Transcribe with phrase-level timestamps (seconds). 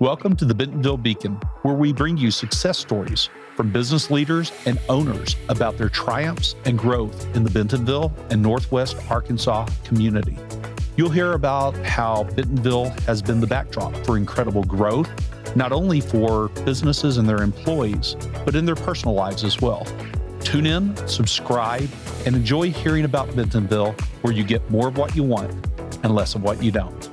[0.00, 4.80] Welcome to the Bentonville Beacon, where we bring you success stories from business leaders and
[4.88, 10.38] owners about their triumphs and growth in the Bentonville and Northwest Arkansas community.
[10.96, 15.10] You'll hear about how Bentonville has been the backdrop for incredible growth,
[15.54, 19.86] not only for businesses and their employees, but in their personal lives as well.
[20.40, 21.90] Tune in, subscribe,
[22.24, 25.52] and enjoy hearing about Bentonville, where you get more of what you want
[26.02, 27.09] and less of what you don't.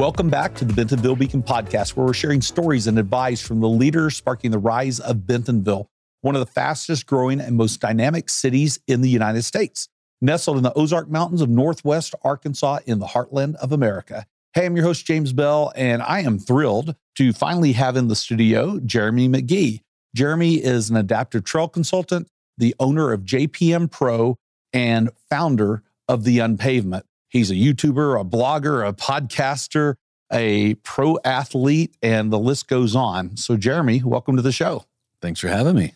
[0.00, 3.68] Welcome back to the Bentonville Beacon podcast, where we're sharing stories and advice from the
[3.68, 5.90] leaders sparking the rise of Bentonville,
[6.22, 9.90] one of the fastest growing and most dynamic cities in the United States,
[10.22, 14.24] nestled in the Ozark Mountains of Northwest Arkansas in the heartland of America.
[14.54, 18.16] Hey, I'm your host, James Bell, and I am thrilled to finally have in the
[18.16, 19.82] studio Jeremy McGhee.
[20.16, 22.26] Jeremy is an adaptive trail consultant,
[22.56, 24.38] the owner of JPM Pro,
[24.72, 27.04] and founder of The Unpavement.
[27.30, 29.94] He's a YouTuber, a blogger, a podcaster,
[30.32, 33.36] a pro athlete, and the list goes on.
[33.36, 34.84] So, Jeremy, welcome to the show.
[35.22, 35.94] Thanks for having me.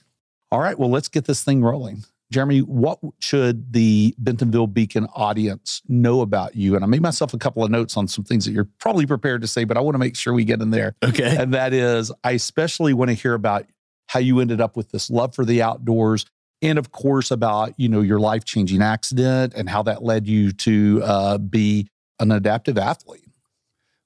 [0.53, 2.05] All right, well, let's get this thing rolling.
[2.31, 6.77] Jeremy, what should the Bentonville Beacon audience know about you?
[6.77, 9.43] And I made myself a couple of notes on some things that you're probably prepared
[9.43, 10.95] to say, but I want to make sure we get in there.
[11.05, 11.37] Okay.
[11.37, 13.67] And that is, I especially want to hear about
[14.07, 16.27] how you ended up with this love for the outdoors
[16.65, 20.51] and of course about you know your life changing accident and how that led you
[20.53, 23.29] to uh, be an adaptive athlete.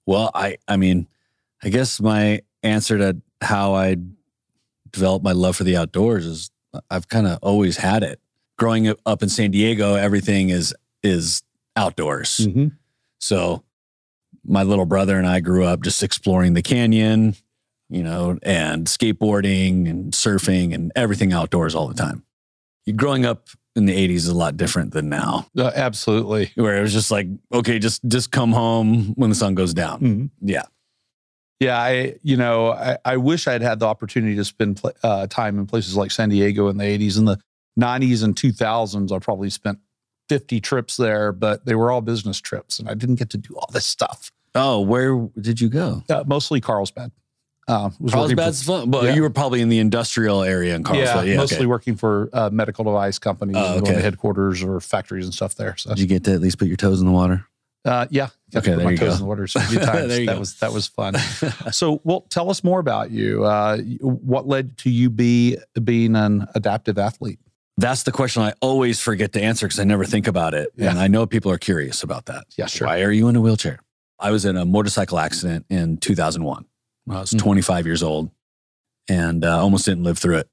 [0.06, 1.06] Well i i mean
[1.62, 3.96] i guess my answer to how i
[4.90, 6.50] developed my love for the outdoors is
[6.90, 8.20] i've kind of always had it.
[8.58, 11.42] Growing up in san diego everything is is
[11.76, 12.38] outdoors.
[12.38, 12.68] Mm-hmm.
[13.20, 13.62] so
[14.44, 17.36] my little brother and i grew up just exploring the canyon
[17.88, 22.24] you know and skateboarding and surfing and everything outdoors all the time
[22.96, 25.46] growing up in the 80s is a lot different than now.
[25.56, 26.50] Uh, absolutely.
[26.56, 30.00] Where it was just like, okay, just just come home when the sun goes down.
[30.00, 30.26] Mm-hmm.
[30.48, 30.62] Yeah.
[31.60, 35.58] Yeah, I you know I, I wish I'd had the opportunity to spend uh, time
[35.58, 37.18] in places like San Diego in the 80s.
[37.18, 37.38] and the
[37.78, 39.78] 90s and 2000s, I probably spent
[40.28, 43.54] 50 trips there, but they were all business trips, and I didn't get to do
[43.54, 44.32] all this stuff.
[44.54, 46.02] Oh, where did you go?
[46.10, 47.12] Uh, mostly Carlsbad.
[47.68, 49.14] Uh, Carlsbad's for, fun, but yeah.
[49.14, 51.26] you were probably in the industrial area in Carlsbad.
[51.26, 51.66] Yeah, yeah mostly okay.
[51.66, 53.80] working for uh, medical device companies, uh, okay.
[53.80, 55.76] going to headquarters or factories and stuff there.
[55.76, 55.90] So.
[55.90, 57.46] Did you get to at least put your toes in the water?
[57.84, 58.28] Uh, yeah.
[58.56, 59.14] Okay, there my you toes go.
[59.14, 60.08] in the water so a few times.
[60.08, 60.38] that go.
[60.38, 61.14] was that was fun.
[61.70, 63.44] so, well, tell us more about you.
[63.44, 67.38] Uh, what led to you be being an adaptive athlete?
[67.76, 70.90] That's the question I always forget to answer because I never think about it, yeah.
[70.90, 72.46] and I know people are curious about that.
[72.56, 72.88] Yeah, sure.
[72.88, 73.80] Why are you in a wheelchair?
[74.18, 76.64] I was in a motorcycle accident in 2001.
[77.10, 77.44] I was mm-hmm.
[77.44, 78.30] 25 years old
[79.08, 80.48] and uh, almost didn't live through it.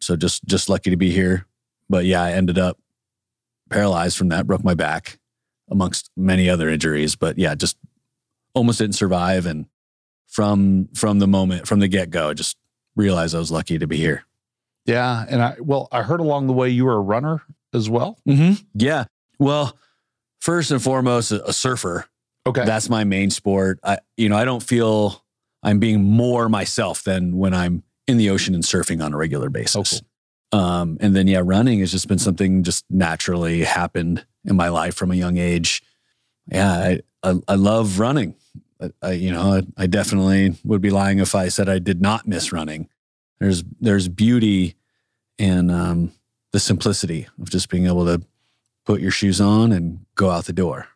[0.00, 1.46] So just just lucky to be here.
[1.88, 2.78] But yeah, I ended up
[3.68, 5.18] paralyzed from that, broke my back,
[5.70, 7.16] amongst many other injuries.
[7.16, 7.76] But yeah, just
[8.54, 9.46] almost didn't survive.
[9.46, 9.66] And
[10.26, 12.56] from from the moment, from the get go, I just
[12.96, 14.24] realized I was lucky to be here.
[14.86, 17.42] Yeah, and I well, I heard along the way you were a runner
[17.74, 18.18] as well.
[18.26, 18.62] Mm-hmm.
[18.74, 19.04] Yeah.
[19.38, 19.76] Well,
[20.40, 22.06] first and foremost, a surfer.
[22.46, 23.78] Okay, that's my main sport.
[23.84, 25.22] I you know I don't feel
[25.62, 29.50] I'm being more myself than when I'm in the ocean and surfing on a regular
[29.50, 30.02] basis.
[30.52, 30.60] Oh, cool.
[30.60, 34.94] um, and then, yeah, running has just been something just naturally happened in my life
[34.94, 35.82] from a young age.
[36.50, 38.34] Yeah, I, I, I love running.
[39.02, 42.26] I, you know, I, I definitely would be lying if I said I did not
[42.26, 42.88] miss running.
[43.38, 44.76] There's there's beauty
[45.38, 46.12] in um,
[46.52, 48.22] the simplicity of just being able to
[48.86, 50.88] put your shoes on and go out the door.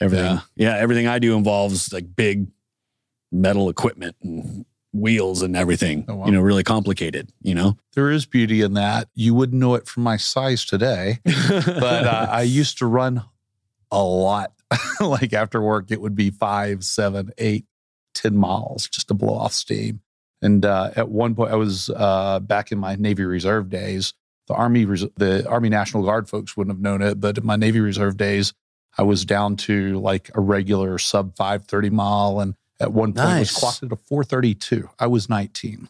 [0.00, 2.48] Everything, yeah, yeah everything I do involves like big
[3.30, 6.04] metal equipment and wheels and everything.
[6.08, 6.26] Oh, wow.
[6.26, 7.30] You know, really complicated.
[7.42, 9.08] You know, there is beauty in that.
[9.14, 13.24] You wouldn't know it from my size today, but uh, I used to run
[13.90, 14.52] a lot.
[15.00, 17.64] like after work, it would be five, seven, eight,
[18.14, 20.00] ten miles just to blow off steam.
[20.40, 24.14] And uh, at one point, I was uh, back in my Navy Reserve days.
[24.46, 27.80] The Army, the Army National Guard folks wouldn't have known it, but in my Navy
[27.80, 28.54] Reserve days,
[28.96, 33.52] I was down to like a regular sub 530 mile and at one point nice.
[33.52, 34.88] was clocked at a 432.
[34.98, 35.88] I was 19.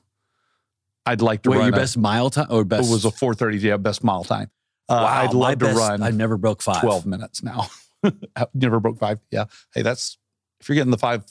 [1.06, 2.88] I'd like to Wait, run your a, best mile time or best?
[2.88, 3.58] It was a 430.
[3.58, 4.50] Yeah, best mile time.
[4.88, 6.02] Uh, wow, I'd love to best, run.
[6.02, 6.80] I never broke five.
[6.80, 7.66] 12 minutes now.
[8.54, 9.18] never broke five.
[9.30, 9.44] Yeah.
[9.74, 10.18] Hey, that's
[10.60, 11.24] if you're getting the five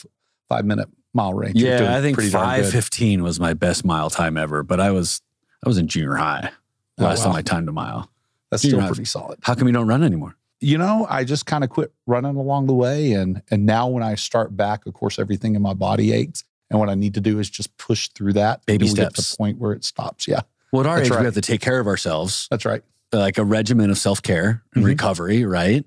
[0.49, 1.55] five minute mile range.
[1.55, 4.63] Yeah, I think five fifteen was my best mile time ever.
[4.63, 5.21] But I was
[5.65, 6.51] I was in junior high
[6.99, 7.31] oh, last oh, wow.
[7.31, 8.09] time I timed a mile.
[8.51, 9.39] That's junior still pretty solid.
[9.41, 10.35] How come you don't run anymore?
[10.59, 13.11] You know, I just kind of quit running along the way.
[13.13, 16.43] And and now when I start back, of course, everything in my body aches.
[16.69, 18.65] And what I need to do is just push through that.
[18.65, 19.15] Baby steps.
[19.15, 20.27] to the point where it stops.
[20.27, 20.41] Yeah.
[20.73, 21.19] Well, at our That's age, right.
[21.21, 22.47] we have to take care of ourselves.
[22.51, 22.83] That's right.
[23.13, 24.89] Like a regimen of self care and mm-hmm.
[24.89, 25.85] recovery, right?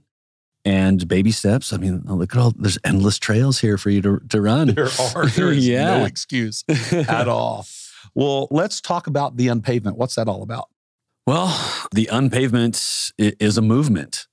[0.64, 1.73] and baby steps.
[1.73, 4.75] I mean, look at all there's endless trails here for you to, to run.
[4.75, 5.26] There are.
[5.34, 5.99] There is Yeah.
[5.99, 7.66] no excuse at all.
[8.14, 9.96] Well, let's talk about the unpavement.
[9.96, 10.69] What's that all about?
[11.26, 11.49] Well,
[11.93, 14.26] the unpavement is a movement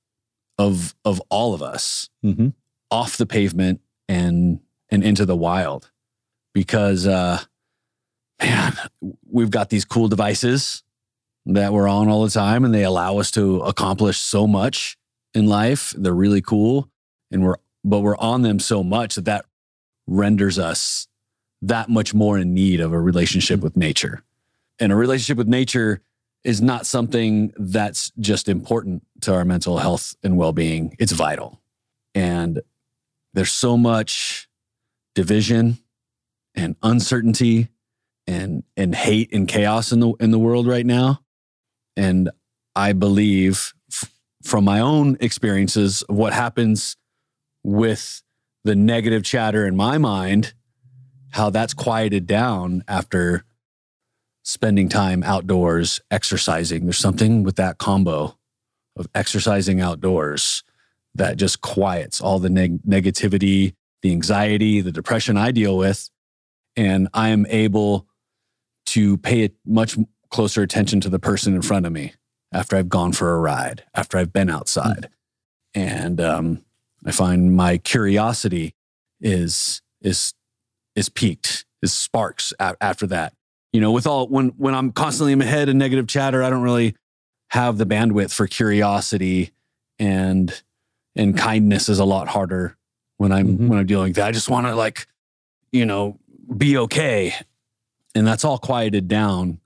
[0.58, 2.48] of of all of us Mm-hmm.
[2.90, 4.60] off the pavement and
[4.90, 5.90] and into the wild
[6.54, 7.40] because uh
[8.42, 8.72] man
[9.30, 10.82] we've got these cool devices
[11.46, 14.96] that we're on all the time and they allow us to accomplish so much
[15.34, 15.94] in life.
[15.96, 16.90] They're really cool
[17.30, 19.44] and we're but we're on them so much that that
[20.06, 21.06] renders us
[21.62, 24.22] that much more in need of a relationship with nature.
[24.78, 26.00] And a relationship with nature
[26.48, 30.96] is not something that's just important to our mental health and well-being.
[30.98, 31.60] It's vital.
[32.14, 32.62] And
[33.34, 34.48] there's so much
[35.14, 35.76] division
[36.54, 37.68] and uncertainty
[38.26, 41.20] and and hate and chaos in the in the world right now.
[41.98, 42.30] And
[42.74, 44.10] i believe f-
[44.42, 46.96] from my own experiences of what happens
[47.62, 48.22] with
[48.64, 50.54] the negative chatter in my mind
[51.30, 53.44] how that's quieted down after
[54.48, 58.34] spending time outdoors exercising there's something with that combo
[58.96, 60.64] of exercising outdoors
[61.14, 66.08] that just quiets all the neg- negativity, the anxiety, the depression I deal with.
[66.76, 68.06] And I am able
[68.86, 69.98] to pay much
[70.30, 72.14] closer attention to the person in front of me
[72.50, 75.10] after I've gone for a ride, after I've been outside.
[75.74, 76.64] And um,
[77.04, 78.74] I find my curiosity
[79.20, 80.32] is is
[80.94, 83.34] is peaked, is sparks a- after that.
[83.72, 86.50] You know, with all when when I'm constantly in my head and negative chatter, I
[86.50, 86.96] don't really
[87.50, 89.52] have the bandwidth for curiosity
[89.98, 90.62] and
[91.16, 92.76] and kindness is a lot harder
[93.16, 93.68] when I'm Mhm.
[93.68, 94.28] when I'm dealing with that.
[94.28, 95.06] I just want to like,
[95.72, 96.18] you know,
[96.56, 97.34] be okay.
[98.14, 99.60] And that's all quieted down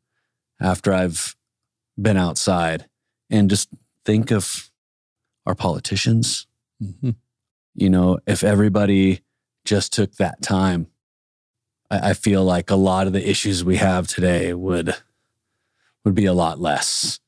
[0.60, 1.36] after I've
[2.00, 2.86] been outside
[3.30, 3.68] and just
[4.04, 4.70] think of
[5.46, 6.46] our politicians.
[6.82, 7.10] Mm-hmm.
[7.74, 9.20] You know, if everybody
[9.64, 10.88] just took that time,
[11.92, 14.94] I, I feel like a lot of the issues we have today would
[16.04, 17.20] would be a lot less.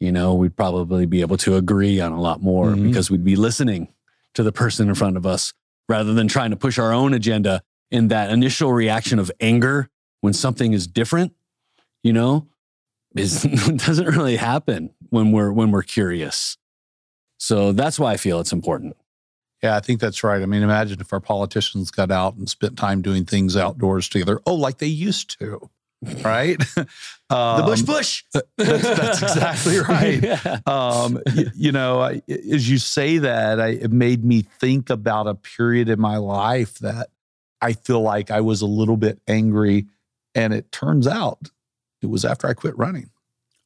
[0.00, 2.88] You know, we'd probably be able to agree on a lot more Mhm.
[2.88, 3.88] because we'd be listening
[4.34, 5.54] to the person in front of us
[5.88, 9.88] rather than trying to push our own agenda in that initial reaction of anger
[10.20, 11.32] when something is different,
[12.02, 12.46] you know,
[13.16, 13.42] is
[13.86, 16.58] doesn't really happen when we're when we're curious.
[17.38, 18.96] So that's why I feel it's important.
[19.62, 20.40] Yeah, I think that's right.
[20.40, 24.40] I mean, imagine if our politicians got out and spent time doing things outdoors together.
[24.46, 25.68] Oh, like they used to,
[26.22, 26.62] right?
[27.30, 28.24] Um, the Bush.
[28.32, 30.22] that's, that's exactly right.
[30.22, 30.60] Yeah.
[30.66, 35.26] um, y- you know, I, as you say that, I, it made me think about
[35.26, 37.10] a period in my life that
[37.60, 39.88] I feel like I was a little bit angry.
[40.34, 41.50] And it turns out
[42.00, 43.10] it was after I quit running.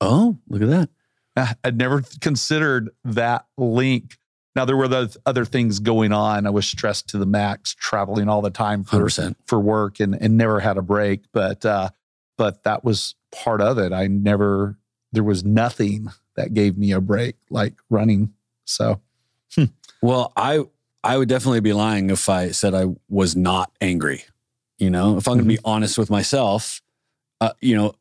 [0.00, 0.88] Oh, look at that.
[1.36, 4.16] I- I'd never considered that link.
[4.54, 6.46] Now, there were those other things going on.
[6.46, 9.34] I was stressed to the max, traveling all the time for, 100%.
[9.46, 11.22] for work and, and never had a break.
[11.32, 11.88] But, uh,
[12.36, 13.92] but that was part of it.
[13.92, 14.76] I never,
[15.12, 18.34] there was nothing that gave me a break like running.
[18.64, 19.00] So,
[20.02, 20.64] Well, I
[21.04, 24.24] I would definitely be lying if I said I was not angry.
[24.78, 26.80] You know, if I'm going to be honest with myself,
[27.40, 27.94] uh, you know,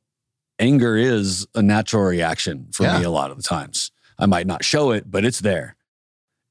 [0.59, 2.99] anger is a natural reaction for Yeah.
[2.99, 3.91] me a lot of the times.
[4.19, 5.75] I might not show it, but it's there.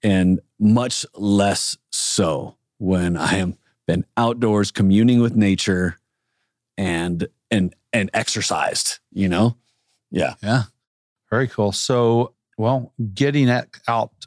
[0.03, 5.99] And much less so when I am been outdoors communing with nature
[6.79, 9.57] and and and exercised, you know?
[10.13, 10.35] Yeah.
[10.43, 10.65] yeah,
[11.29, 11.73] very cool.
[11.73, 13.51] So, well, getting
[13.89, 14.27] out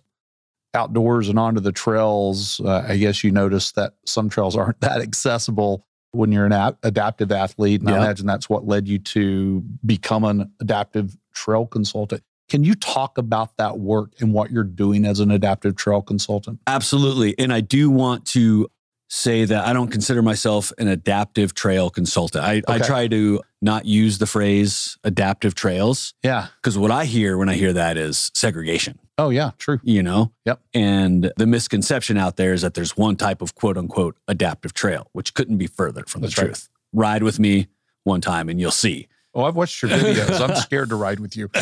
[0.74, 5.02] outdoors and onto the trails, uh, I guess you noticed that some trails aren't that
[5.02, 7.82] accessible when you're an ap- adaptive athlete.
[7.82, 12.24] And I imagine that's what led you to become an adaptive trail consultant.
[12.54, 16.60] Can you talk about that work and what you're doing as an adaptive trail consultant?
[16.68, 17.34] Absolutely.
[17.40, 18.68] And I do want to
[19.10, 22.44] say that I don't consider myself an adaptive trail consultant.
[22.46, 26.50] I, I try to not use the phrase adaptive trails Yeah.
[26.62, 29.50] because what I hear when I hear that is segregation, Oh, yeah.
[29.58, 29.80] True.
[29.82, 30.32] you know?
[30.46, 30.62] Yep.
[30.76, 35.08] And the misconception out there is that there's one type of quote unquote adaptive trail,
[35.14, 36.48] which couldn't be further from That's the right.
[36.50, 36.70] truth.
[36.94, 37.66] Ride with me
[38.04, 39.08] one time and you'll see.
[39.36, 40.40] Oh, I've watched your videos.
[40.48, 41.48] I'm scared to ride with you.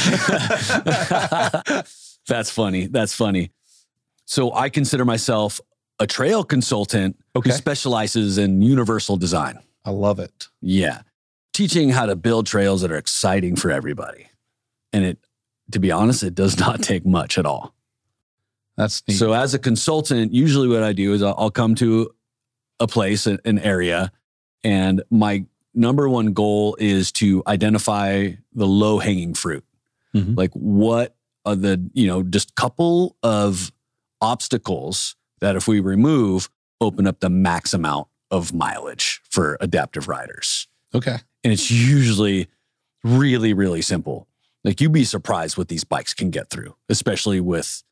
[2.27, 2.87] That's funny.
[2.87, 3.51] That's funny.
[4.25, 5.59] So I consider myself
[5.99, 7.49] a trail consultant Okay.
[7.49, 9.59] who specializes in universal design.
[9.85, 10.47] I love it.
[10.61, 11.01] Yeah.
[11.53, 14.27] Teaching how to build trails that are exciting for everybody.
[14.93, 15.17] And it,
[15.71, 17.73] to be honest, it does not take much at all.
[18.77, 19.15] That's neat.
[19.15, 22.09] So, as a consultant, usually what I do is I'll, I'll come to
[22.79, 24.11] a place, an an area,
[24.63, 29.63] and my number one goal is to identify the low hanging fruit.
[30.15, 30.37] Mhm.
[30.37, 33.71] Like, what are the, you know, just couple of
[34.19, 36.49] obstacles that if we remove,
[36.79, 40.67] open up the max amount of mileage for adaptive riders.
[40.93, 41.17] Okay.
[41.43, 42.47] And it's usually
[43.03, 44.27] really, really simple.
[44.63, 47.83] Like you'd be surprised what these bikes can get through, especially with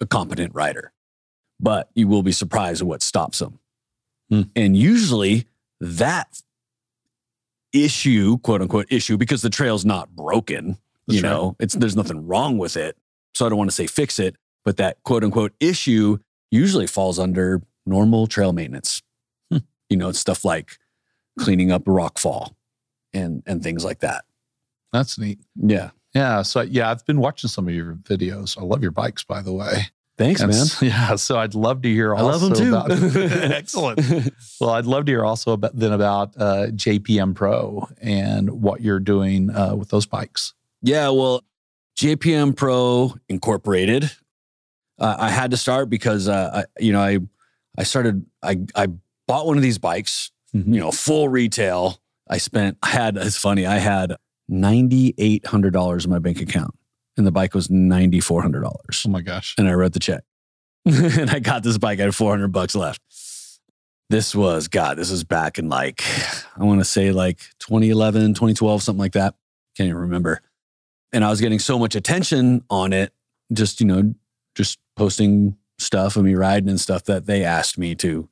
[0.00, 0.92] a competent rider.
[1.58, 3.58] But you will be surprised at what stops them.
[4.30, 4.42] Hmm.
[4.54, 5.46] And usually
[5.80, 6.42] that
[7.84, 11.30] issue, quote unquote, issue, because the trail's not broken, That's you right.
[11.30, 12.96] know, it's there's nothing wrong with it.
[13.34, 16.18] So I don't want to say fix it, but that quote unquote issue
[16.50, 19.02] usually falls under normal trail maintenance.
[19.50, 19.58] Hmm.
[19.88, 20.78] You know, it's stuff like
[21.38, 22.56] cleaning up rock fall
[23.12, 24.24] and and things like that.
[24.92, 25.38] That's neat.
[25.56, 25.90] Yeah.
[26.14, 26.42] Yeah.
[26.42, 28.58] So yeah, I've been watching some of your videos.
[28.58, 29.88] I love your bikes, by the way.
[30.18, 30.66] Thanks, And man.
[30.80, 31.16] Yeah.
[31.16, 32.14] So I'd love to hear.
[32.14, 32.68] I love them too.
[32.74, 32.90] About,
[33.52, 34.00] excellent.
[34.60, 39.00] Well, I'd love to hear also about then about uh, JPM Pro and what you're
[39.00, 40.54] doing uh, with those bikes.
[40.82, 41.42] Yeah, well,
[41.98, 44.10] JPM Pro Incorporated.
[44.98, 47.18] Uh, I had to start because uh, I, you know, I
[47.76, 48.24] I started.
[48.42, 48.86] I I
[49.26, 50.30] bought one of these bikes.
[50.54, 50.72] Mhm.
[50.74, 51.98] You know, full retail.
[52.28, 52.78] I spent.
[52.82, 53.18] I had.
[53.18, 53.66] It's funny.
[53.66, 54.16] I had
[54.48, 56.74] ninety eight hundred dollars in my bank account,
[57.16, 59.04] and the bike was ninety four hundred dollars.
[59.06, 59.54] Oh my gosh.
[59.58, 60.24] And I wrote the check,
[60.84, 61.98] and I got this bike.
[62.00, 63.00] I had four hundred bucks left.
[64.08, 64.98] This was God.
[64.98, 66.02] This was back in like
[66.56, 69.34] I want to say like 2011, 2012, something like that.
[69.76, 70.42] Can't even remember
[71.12, 73.12] and I was getting so much attention on it,
[73.52, 74.14] just you know,
[74.54, 78.28] just posting stuff of me riding and stuff that they asked me to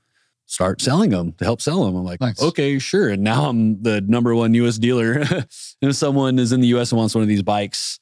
[0.46, 1.96] start selling them to help sell them.
[1.96, 2.42] I'm like, Nice.
[2.42, 3.08] okay, sure.
[3.08, 4.76] And now I'm the number one U.S.
[4.78, 5.12] dealer.
[5.12, 5.46] and
[5.82, 6.92] if someone is in the U.S.
[6.92, 8.00] and wants one of these bikes,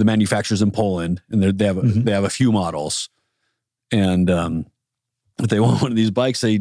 [0.00, 2.04] the manufacturer's in Poland, and they're- have a, Mhm.
[2.04, 3.08] they have a few models,
[3.92, 4.66] and um,
[5.38, 6.60] if they want one of these bikes, they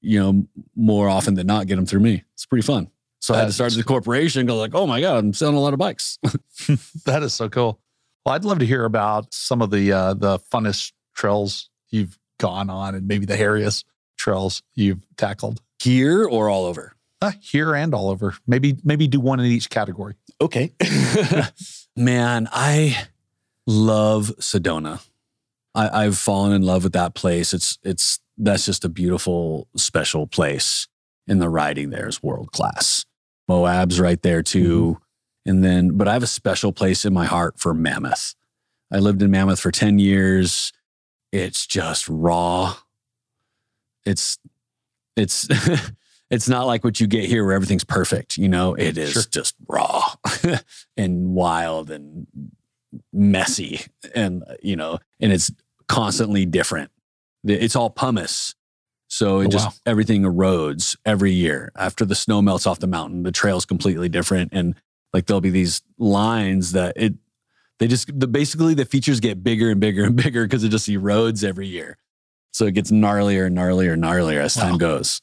[0.00, 2.24] you know more often than not get them through me.
[2.34, 2.88] It's pretty fun.
[3.20, 4.46] So I had to start the corporation.
[4.46, 6.18] Go like, oh my god, I'm selling a lot of bikes.
[7.04, 7.80] That is so cool.
[8.24, 12.70] Well, I'd love to hear about some of the uh, the funnest trails you've gone
[12.70, 13.84] on, and maybe the hairiest
[14.16, 16.94] trails you've tackled here or all over?
[17.20, 18.34] uh, here and all over.
[18.46, 20.14] Maybe maybe do one in each category.
[20.40, 20.72] Okay.
[21.98, 23.08] Man, I
[23.66, 25.04] love Sedona.
[25.74, 27.52] I, I've fallen in love with that place.
[27.52, 30.86] It's it's that's just a beautiful, special place.
[31.26, 33.04] And the riding there is world class.
[33.48, 35.00] Moab's right there too.
[35.00, 35.50] Mm-hmm.
[35.50, 38.36] And then, but I have a special place in my heart for Mammoth.
[38.92, 40.72] I lived in Mammoth for 10 years.
[41.32, 42.76] It's just raw.
[44.06, 44.38] It's
[45.16, 45.48] it's
[46.30, 48.36] it's not like what you get here where everything's perfect.
[48.36, 49.22] You know, it is Sure.
[49.30, 50.02] just raw
[50.96, 52.26] and wild and
[53.12, 53.80] messy.
[54.14, 55.50] And, you know, and it's
[55.88, 56.90] constantly different.
[57.44, 58.54] It's all pumice.
[59.08, 59.72] So it Oh, just wow.
[59.86, 61.72] everything erodes every year.
[61.76, 64.50] After the snow melts off the mountain, the trail's completely different.
[64.52, 64.74] And
[65.14, 67.14] like there'll be these lines that it
[67.78, 70.88] they just the basically the features get bigger and bigger and bigger because it just
[70.88, 71.96] erodes every year.
[72.52, 74.78] So it gets gnarlier and gnarlier and gnarlier as time Wow.
[74.78, 75.22] goes.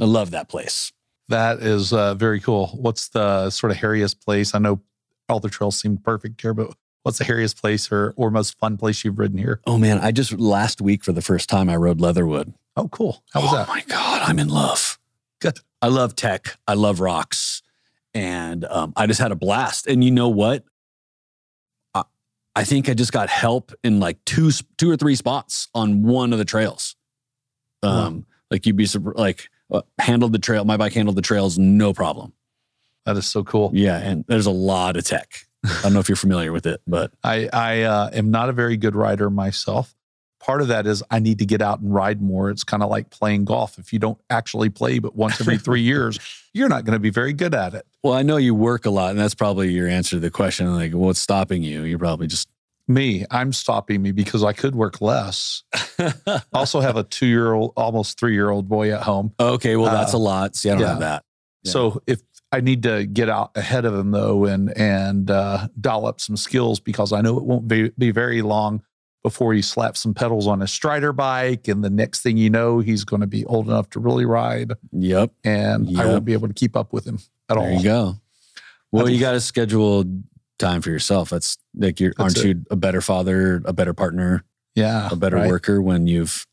[0.00, 0.92] I love that place.
[1.28, 2.68] That is uh, very cool.
[2.68, 4.54] What's the sort of hairiest place?
[4.54, 4.80] I know
[5.28, 8.76] all the trails seem perfect here, but what's the hairiest place or or most fun
[8.76, 9.60] place you've ridden here?
[9.66, 12.54] Oh man, I just last week for the first time I rode Leatherwood.
[12.76, 13.22] Oh, cool.
[13.32, 13.68] How was oh that?
[13.68, 14.98] Oh my god, I'm in love.
[15.40, 15.58] Good.
[15.80, 16.56] I love tech.
[16.66, 17.62] I love rocks,
[18.14, 19.86] and um, I just had a blast.
[19.86, 20.64] And you know what?
[21.94, 22.02] I,
[22.54, 26.32] I think I just got help in like two, two or three spots on one
[26.32, 26.94] of the trails.
[27.82, 29.50] Um, like you'd be like
[29.98, 30.64] handled the trail.
[30.64, 32.32] My bike handled the trails, no problem.
[33.04, 33.70] That is so cool.
[33.74, 35.46] Yeah, and there's a lot of tech.
[35.64, 38.52] I don't know if you're familiar with it, but I I uh, am not a
[38.52, 39.94] very good rider myself.
[40.40, 42.50] Part of that is I need to get out and ride more.
[42.50, 43.78] It's kind of like playing golf.
[43.78, 46.18] If you don't actually play but once every three years,
[46.52, 47.86] you're not going to be very good at it.
[48.02, 50.74] well, I know you work a lot, and that's probably your answer to the question.
[50.74, 51.84] Like, what's stopping you?
[51.84, 52.48] You're probably just
[52.88, 55.62] Me, I'm stopping me because I could work less.
[56.52, 59.32] Also have a two year old, almost three year old boy at home.
[59.38, 60.56] Okay, well, that's Uh, a lot.
[60.56, 60.88] See, I don't yeah.
[60.88, 61.24] have that.
[61.62, 61.70] Yeah.
[61.72, 62.20] So if
[62.50, 66.36] I need to get out ahead of him though and and uh, dial up some
[66.36, 68.82] skills because I know it won't be, be very long
[69.22, 72.80] before he slaps some pedals on his Strider bike, and the next thing you know,
[72.80, 75.30] he's going to be old enough to really ride, Yep.
[75.44, 77.70] and I won't be able to keep up with him at There all.
[77.70, 78.16] you go.
[78.90, 80.04] Well, you got to schedule
[80.62, 81.28] time for yourself.
[81.30, 85.36] That's like you're That's aren't you a better father, a better partner, Yeah, a better
[85.36, 85.48] right.
[85.48, 86.46] worker when you've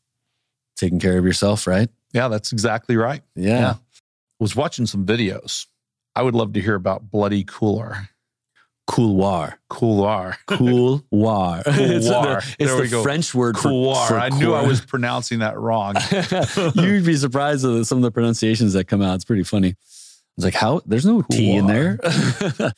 [0.76, 1.88] taken care of yourself, right?
[2.12, 3.22] Yeah, that's exactly right.
[3.34, 3.58] Yeah.
[3.60, 3.74] Yeah.
[4.38, 5.66] Was watching some videos.
[6.16, 8.08] I would love to hear about Bloody Cooler.
[8.88, 9.54] Couloir.
[9.68, 10.36] Couloir.
[10.48, 11.62] Couloir.
[11.66, 12.42] it's the, Couloir.
[12.58, 13.02] it's the we go.
[13.04, 14.08] French word for- Couloir.
[14.08, 15.94] for, I knew I was pronouncing that wrong.
[16.74, 19.14] You'd be surprised at some of the pronunciations that come out.
[19.14, 19.76] It's pretty funny.
[20.36, 22.00] It's like how there's no T in there.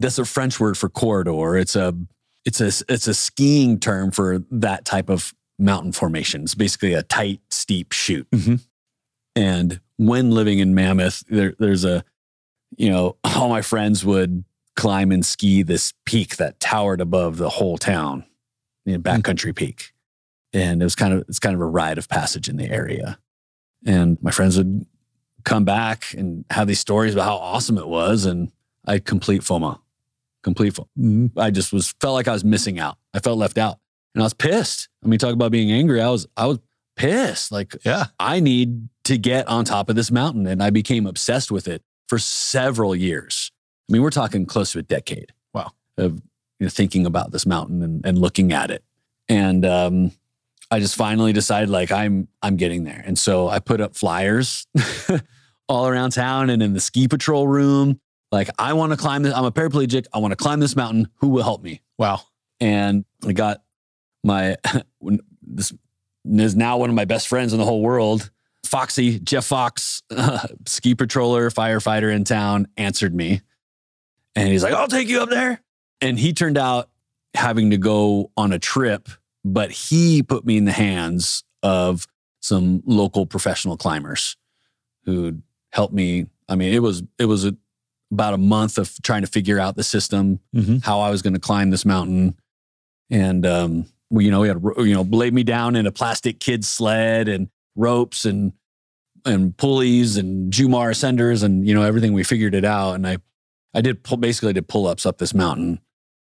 [0.00, 1.56] That's a French word for corridor.
[1.56, 1.94] It's a
[2.44, 6.42] it's a it's a skiing term for that type of mountain formation.
[6.42, 8.28] It's basically a tight, steep chute.
[8.30, 8.60] Mhm.
[9.36, 12.04] And when living in Mammoth, there, there's a,
[12.76, 14.44] you know, all my friends would
[14.76, 18.24] climb and ski this peak that towered above the whole town,
[18.84, 19.92] you know, backcountry peak.
[20.52, 23.18] And it was kind of, it's kind of a rite of passage in the area.
[23.86, 24.86] And my friends would
[25.44, 28.24] come back and have these stories about how awesome it was.
[28.24, 28.50] And
[28.84, 29.80] I'd complete FOMO,
[30.44, 30.78] complete.
[31.36, 32.98] I just was felt like I was missing out.
[33.12, 33.78] I felt left out,
[34.14, 34.88] and I was pissed.
[35.04, 36.00] I mean, talk about being angry.
[36.00, 36.60] I was I was
[36.96, 37.50] pissed.
[37.50, 38.06] Like Yeah.
[38.20, 41.82] I need to get on top of this mountain, and I became obsessed with it
[42.08, 43.50] for several years.
[43.88, 45.32] I mean, we're talking close to a decade.
[45.52, 45.72] Wow.
[45.96, 46.22] Of
[46.60, 48.84] you know, thinking about this mountain and, and looking at it,
[49.28, 50.12] and um,
[50.70, 54.66] I just finally decided like I'm I'm getting there, and so I put up flyers
[55.68, 58.00] all around town and in the ski patrol room.
[58.34, 59.32] Like I want to climb this.
[59.32, 60.06] I'm a paraplegic.
[60.12, 61.08] I want to climb this mountain.
[61.18, 61.80] Who will help me?
[61.96, 62.20] Wow.
[62.60, 63.62] and I got
[64.24, 64.56] my
[65.42, 65.72] this
[66.24, 68.30] is now one of my best friends in the whole world.
[68.64, 70.02] Foxy Jeff Fox,
[70.66, 73.42] ski patroller, firefighter in town, answered me,
[74.34, 75.62] and he's like, "I'll take you up there."
[76.00, 76.90] And he turned out
[77.34, 79.08] having to go on a trip,
[79.44, 82.08] but he put me in the hands of
[82.40, 84.36] some local professional climbers
[85.04, 85.40] who
[85.72, 86.26] helped me.
[86.48, 87.54] I mean, it was it was a,
[88.14, 90.82] about a month of trying to figure out the system, Mhm.
[90.84, 92.36] how I was going to climb this mountain,
[93.10, 96.38] and um, we, you know, we had you know laid me down in a plastic
[96.40, 98.52] kid sled and ropes and
[99.26, 102.12] and pulleys and Jumar ascenders and you know everything.
[102.12, 103.18] We figured it out, and I
[103.74, 105.80] I did pull, basically did pull ups up this mountain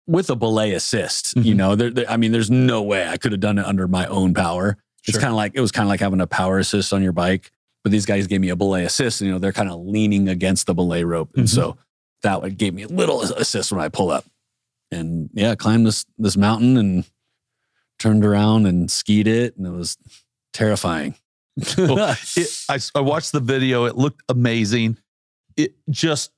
[0.06, 1.36] with a belay assist.
[1.38, 1.58] You Mhm.
[1.58, 4.06] know, there, there- I mean, there's no way I could have done it under my
[4.08, 4.78] own power.
[5.08, 7.14] It's kind of like it was kind of like having a power assist on your
[7.14, 7.52] bike,
[7.84, 9.22] but these guys gave me a belay assist.
[9.22, 11.50] And, you know, they're kind of leaning against the belay rope, and Mhm.
[11.50, 11.78] so
[12.24, 14.26] that gave me a little assist when I pull up.
[14.92, 17.06] And yeah, climbed this this mountain and
[18.00, 19.98] turned around and skied it, and it was
[20.54, 21.16] terrifying.
[21.78, 23.86] It, I, I watched the video.
[23.86, 24.98] It looked amazing.
[25.56, 26.32] It just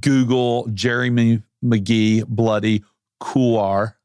[0.00, 2.82] Google Jeremy McGhee bloody
[3.20, 3.96] Couloir.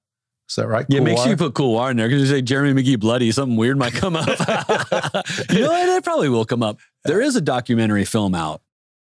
[0.51, 0.85] Is that right?
[0.89, 3.55] Yeah, make sure you put Couloir in there because you say Jeremy McGhee bloody, something
[3.55, 4.27] weird might come up.
[5.49, 5.87] you know what?
[5.87, 6.77] It probably will come up.
[7.05, 8.61] There is a documentary film out,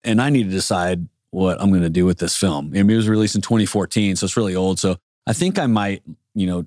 [0.02, 2.68] and I need to decide what I'm going to do with this film.
[2.68, 4.78] I mean, it was released in 2014, so it's really old.
[4.78, 4.96] So
[5.26, 6.02] I think I might,
[6.34, 6.64] you know,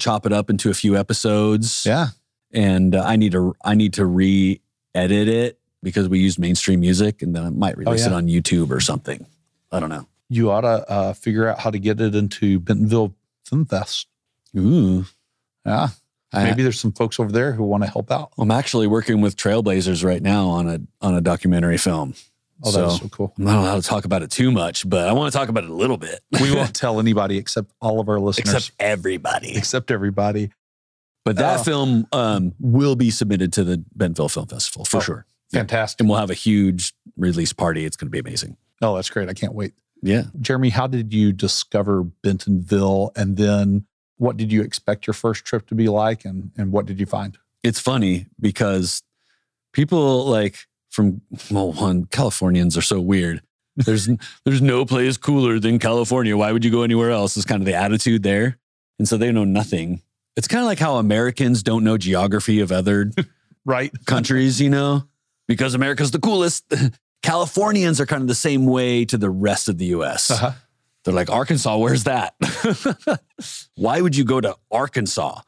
[0.00, 1.86] chop it up into a few episodes.
[1.86, 2.08] Yeah.
[2.52, 7.22] and uh, I need to I need to re-edit it because we used mainstream music,
[7.22, 8.16] and then I might release it yeah.
[8.16, 9.24] on YouTube or something.
[9.70, 10.08] I don't know.
[10.28, 14.06] You ought to uh, figure out how to get it into Bentonville Film Fest.
[14.56, 15.04] Ooh,
[15.66, 15.88] Yeah.
[16.34, 18.32] Maybe there's some folks over there who want to help out.
[18.38, 22.14] I'm actually working with Trailblazers right now on a on a documentary film.
[22.64, 23.34] Oh, so, that's so cool.
[23.36, 25.64] I'm not allowed to talk about it too much, but I want to talk about
[25.64, 26.20] it a little bit.
[26.40, 29.54] We won't tell anybody except all of our listeners, except everybody.
[29.56, 30.50] except everybody.
[31.26, 31.62] But that Oh.
[31.64, 35.00] film um, will be submitted to the Bentonville Film Festival for Oh.
[35.00, 35.60] sure, Yeah.
[35.60, 36.00] Fantastic.
[36.00, 37.84] and we'll have a huge release party.
[37.84, 38.56] It's going to be amazing.
[38.80, 39.28] Oh, that's great.
[39.28, 39.74] I can't wait.
[40.02, 40.24] Yeah.
[40.40, 43.12] Jeremy, how did you discover Bentonville?
[43.14, 43.86] And then
[44.18, 46.24] what did you expect your first trip to be like?
[46.24, 47.38] And, and what did you find?
[47.64, 49.04] it's funny because
[49.72, 53.40] people like from well one californians are so weird
[53.76, 54.08] there's
[54.44, 57.66] there's no place cooler than california why would you go anywhere else is kind of
[57.66, 58.58] the attitude there
[58.98, 60.02] and so they know nothing
[60.36, 63.10] it's kind of like how americans don't know geography of other
[63.64, 63.92] Right.
[64.06, 65.04] countries you know
[65.46, 66.64] because america's the coolest
[67.22, 70.52] californians are kind of the same way to the rest of the us Uh-huh.
[71.04, 72.34] they're like, Arkansas, where's that?
[73.76, 75.40] Why would you go to Arkansas?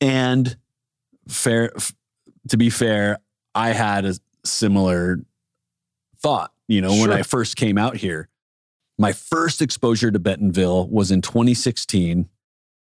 [0.00, 0.56] And
[1.28, 1.72] fair,
[2.48, 3.18] to be fair,
[3.54, 4.14] I had a
[4.44, 5.18] similar
[6.18, 6.52] thought.
[6.68, 8.28] You know, when I first came out here,
[8.98, 12.28] my first exposure to Bentonville was in 2016,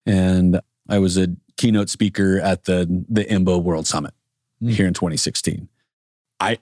[0.06, 4.12] and I was a keynote speaker at the the IMBA World Summit
[4.62, 4.70] Mm.
[4.72, 5.68] here in 2016.
[6.38, 6.58] I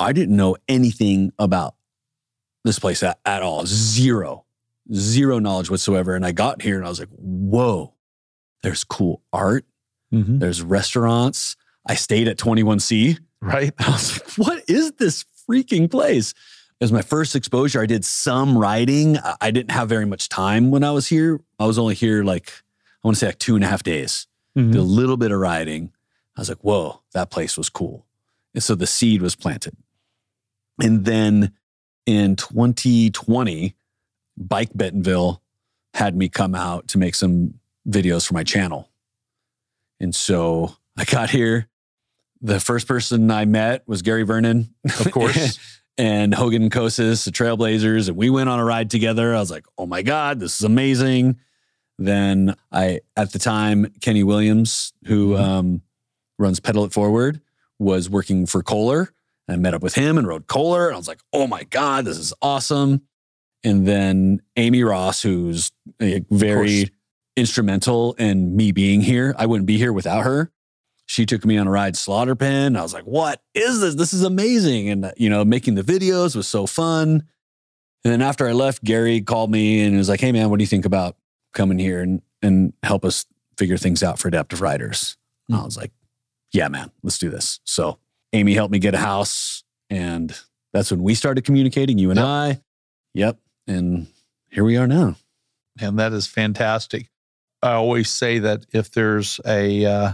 [0.00, 1.74] I didn't know anything about
[2.64, 3.64] this place at, at all.
[3.66, 4.44] Zero,
[4.92, 6.14] zero knowledge whatsoever.
[6.14, 7.94] And I got here and I was like, whoa,
[8.62, 9.64] there's cool art.
[10.12, 10.40] Mhm.
[10.40, 11.56] There's restaurants.
[11.86, 13.18] I stayed at 21C.
[13.40, 13.72] Right.
[13.78, 16.32] I was like, what is this freaking place?
[16.80, 17.80] It was my first exposure.
[17.82, 19.18] I did some writing.
[19.40, 21.40] I didn't have very much time when I was here.
[21.58, 22.52] I was only here like,
[23.02, 24.72] I want to say like two and a half days Mhm.
[24.72, 25.92] did a little bit of riding.
[26.36, 28.06] I was like, whoa, that place was cool.
[28.54, 29.76] And so the seed was planted.
[30.80, 31.52] And then
[32.06, 33.74] in 2020,
[34.36, 35.42] Bike Bentonville
[35.94, 37.54] had me come out to make some
[37.88, 38.88] videos for my channel.
[40.00, 41.68] And so I got here.
[42.40, 44.72] The first person I met was Gary Vernon.
[44.84, 45.58] Of course.
[45.98, 49.34] and Hogan Kosis, the Trailblazers, and we went on a ride together.
[49.34, 51.38] I was like, oh my God, this is amazing.
[51.98, 55.40] Then I, at the time, Kenny Williams, who Mhm.
[55.40, 55.82] um,
[56.38, 57.40] runs Pedal It Forward,
[57.80, 59.12] was working for Coler.
[59.48, 60.86] I met up with him and rode Coler.
[60.86, 63.02] And I was like, oh my God, this is awesome.
[63.64, 66.90] And then Amy Ross, who's very
[67.36, 69.34] instrumental in me being here.
[69.38, 70.52] I wouldn't be here without her.
[71.06, 72.76] She took me on a ride slaughter pen.
[72.76, 73.94] I was like, what is this?
[73.94, 74.90] This is amazing.
[74.90, 77.22] And, uh, you know, making the videos was so fun.
[78.04, 80.62] And then after I left, Gary called me and was like, hey, man, what do
[80.62, 81.16] you think about
[81.54, 83.24] coming here and, and help us
[83.56, 85.16] figure things out for adaptive riders?
[85.48, 85.92] And I was like,
[86.52, 87.60] yeah, man, let's do this.
[87.64, 87.98] So
[88.32, 89.62] Amy helped me get a house.
[89.90, 90.34] And
[90.72, 92.26] that's when we started communicating, you and Yep.
[92.26, 92.60] I.
[93.14, 93.38] Yep.
[93.66, 94.06] And
[94.50, 95.16] here we are now.
[95.80, 97.10] And that is fantastic.
[97.62, 100.12] I always say that if there's a uh,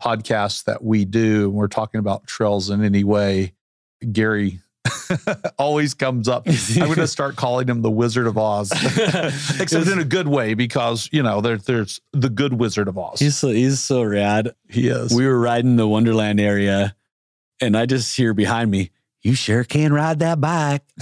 [0.00, 3.54] podcast that we do and we're talking about trails in any way,
[4.12, 4.60] Gary
[5.58, 6.46] always comes up.
[6.46, 6.54] I'm
[6.86, 8.70] going to start calling him the Wizard of Oz,
[9.60, 13.18] except in a good way because you know there, there's the good Wizard of Oz.
[13.18, 14.54] He's so, he's so rad.
[14.68, 15.12] he is.
[15.12, 16.94] We were riding the Wonderland area,
[17.60, 18.90] and I just hear behind me,
[19.22, 20.82] "You sure can ride that bike."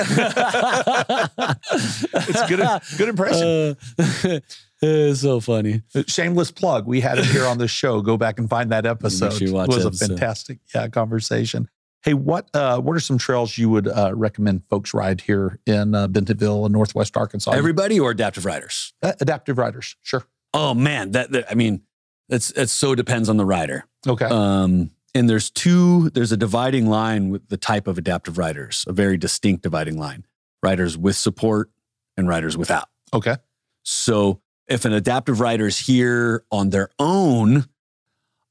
[2.15, 2.61] it's good.
[2.99, 3.77] Good impression.
[3.99, 4.41] Uh,
[4.83, 5.83] it's so funny.
[6.07, 6.87] Shameless plug.
[6.87, 8.01] We had it here on the show.
[8.01, 9.33] Go back and find that episode.
[9.33, 10.09] sure you watch it was that a episode.
[10.09, 11.69] fantastic yeah, conversation.
[12.03, 15.95] Hey, what uh, what are some trails you would uh, recommend folks ride here in
[15.95, 17.51] uh, Bentonville and Northwest Arkansas?
[17.51, 18.93] Everybody or adaptive riders?
[19.03, 20.25] Uh, adaptive riders, sure.
[20.55, 21.83] Oh man, that, that I mean,
[22.29, 23.85] it's it so depends on the rider.
[24.07, 24.27] Okay.
[24.27, 26.11] Um, and there's two.
[26.11, 28.85] There's a dividing line with the type of adaptive riders.
[28.87, 30.27] A very distinct dividing line:
[30.63, 31.71] riders with support
[32.17, 32.89] and riders without.
[33.13, 33.37] okay.
[33.83, 37.67] So if an adaptive rider is here on their own,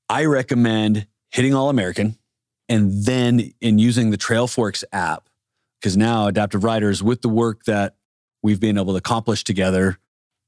[0.07, 2.17] I recommend hitting All American
[2.69, 5.27] and then in using the Trail Forks app,
[5.79, 7.95] because now adaptive riders with the work that
[8.41, 9.97] we've been able to accomplish together,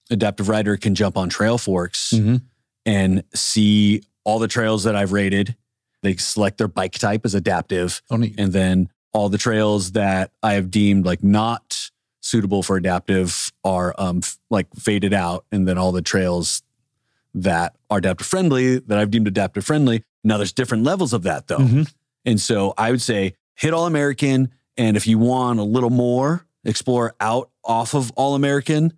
[0.10, 2.42] adaptive rider can jump on Trail Forks Mhm.
[2.86, 5.56] and see all the trails that I've rated.
[6.04, 10.54] They select their bike type as adaptive Oh, and then all the trails that I
[10.54, 11.90] have deemed like not
[12.22, 16.62] suitable for adaptive are um f- like faded out, and then all the trails
[17.34, 20.04] that are adaptive friendly that I've deemed adaptive friendly.
[20.24, 21.92] Now there's different levels of that though, Mhm.
[22.26, 26.46] and so I would say hit All American, and if you want a little more,
[26.64, 28.94] explore out off of All American.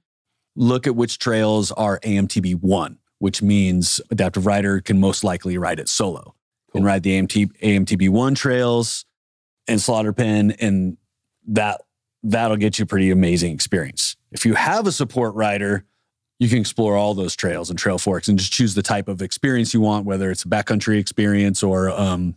[0.55, 5.79] Look at which trails are AMTB one, which means adaptive rider can most likely ride
[5.79, 6.35] it solo
[6.73, 9.05] and ride the AMT, AMTB one trails
[9.67, 10.97] and slaughter pen and
[11.47, 11.81] that
[12.23, 14.15] that'll get you a pretty amazing experience.
[14.31, 15.85] If you have a support rider
[16.39, 19.21] you can explore all those trails and trail forks and just choose the type of
[19.21, 22.35] experience you want whether it's a backcountry experience or um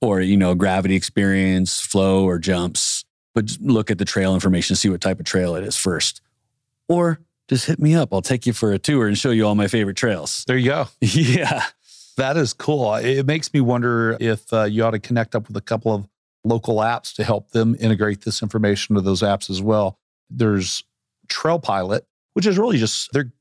[0.00, 3.04] or you know gravity experience flow or jumps.
[3.34, 6.22] But look at the trail information see what type of trail it is first.
[6.88, 8.12] Or just hit me up.
[8.12, 10.44] I'll take you for a tour and show you all my favorite trails.
[10.46, 10.88] There you go.
[11.00, 11.64] yeah
[12.16, 12.94] That is cool.
[12.94, 16.08] It makes me wonder if uh, you ought to connect up with a couple of
[16.44, 19.98] local apps to help them integrate this information to those apps as well.
[20.30, 20.84] There's
[21.28, 23.32] Trail Pilot, which is really just they're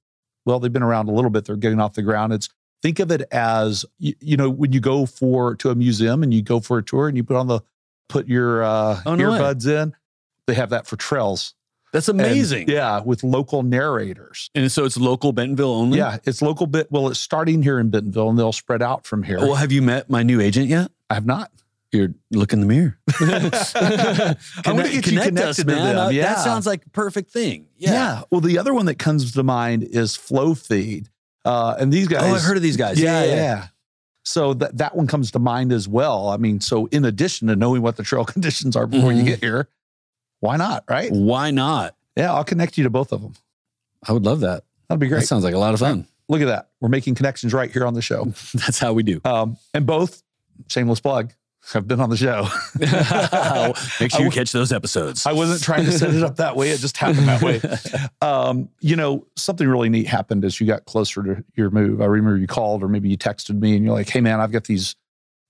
[0.46, 1.46] well, they've been around a little bit.
[1.46, 2.34] They're getting off the ground.
[2.34, 2.50] It's
[2.82, 6.34] think of it as you, you know when you go for to a museum and
[6.34, 7.62] you go for a tour and you put on the
[8.10, 9.40] put your uh, Oh, no way.
[9.40, 9.96] earbuds in.
[10.48, 11.56] They have that for trails.
[11.96, 14.50] That's And, amazing yeah, with local narrators.
[14.54, 15.98] And so it's local Bentonville only?
[15.98, 16.92] Yeah, it's local bit.
[16.92, 19.40] Well, it's starting here in Bentonville, and they'll spread out from here.
[19.40, 20.92] Well, have you met my new agent yet?
[21.10, 21.52] I have not.
[21.92, 22.98] You're look in the mirror.
[23.20, 26.34] I'm gonna get you connected to them, Uh, yeah.
[26.34, 27.68] That sounds like a perfect thing.
[27.78, 27.92] Yeah.
[27.92, 28.22] Yeah.
[28.32, 31.10] Well, the other one that comes to mind is Flow Feed,
[31.46, 32.24] uh, and these guys.
[32.24, 33.00] Oh, I've heard of these guys.
[33.00, 33.68] Yeah, yeah.
[34.24, 36.30] So that that one comes to mind as well.
[36.30, 39.28] I mean, so in addition to knowing what the trail conditions are before you Mhm.
[39.28, 39.70] get here,
[40.46, 40.84] why not?
[40.90, 41.12] Right?
[41.12, 41.96] Why not?
[42.16, 43.34] Yeah, I'll connect you to both of them.
[44.08, 44.64] I would love that.
[44.88, 45.22] That'd be great.
[45.22, 46.08] That sounds like a lot of fun.
[46.30, 46.70] Look at that.
[46.80, 48.26] We're making connections right here on the show.
[48.54, 49.22] That's how we do.
[49.26, 50.24] Um, and both,
[50.68, 51.34] shameless plug,
[51.74, 52.48] have been on the show.
[54.00, 55.26] Make sure you catch those episodes.
[55.26, 56.70] I wasn't trying to set it up that way.
[56.70, 57.60] It just happened that way.
[58.22, 62.02] Um, you know, something really neat happened as you got closer to your move.
[62.02, 64.52] I remember you called or maybe you texted me and you're like, hey, man, I've
[64.52, 64.96] got these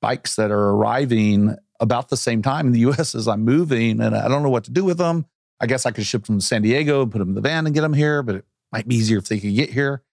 [0.02, 4.16] bikes that are arriving about the same time in the US as I'm moving and
[4.16, 5.26] I don't know what to do with them.
[5.60, 7.66] I guess I could ship them to San Diego and put them in the van
[7.66, 10.04] and get them here, but it might be easier if they could get here.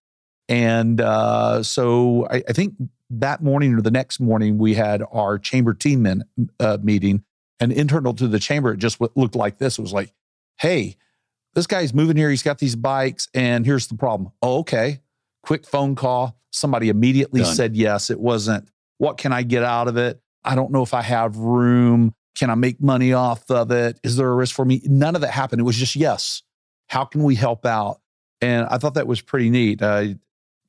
[0.49, 2.75] And uh, so I, I think
[3.11, 6.25] that morning or the next morning, we had our chamber team in,
[6.59, 7.25] uh, meeting.
[7.61, 9.79] And internal to the chamber, it just looked like this.
[9.79, 10.13] It was like,
[10.59, 10.97] hey,
[11.55, 12.31] this guy's moving here.
[12.31, 14.33] He's got these bikes, and here's the problem.
[14.43, 15.01] Oh, okay.
[15.43, 16.37] Quick phone call.
[16.51, 17.55] Somebody immediately Done.
[17.55, 18.11] said yes.
[18.11, 20.21] It wasn't, what can I get out of it?
[20.45, 22.15] I don't know if I have room.
[22.35, 24.01] Can I make money off of it?
[24.03, 24.81] Is there a risk for me?
[24.85, 25.61] None of that happened.
[25.61, 26.43] It was just yes.
[26.89, 28.01] How can we help out?
[28.41, 29.83] And I thought that was pretty neat.
[29.83, 30.05] Uh,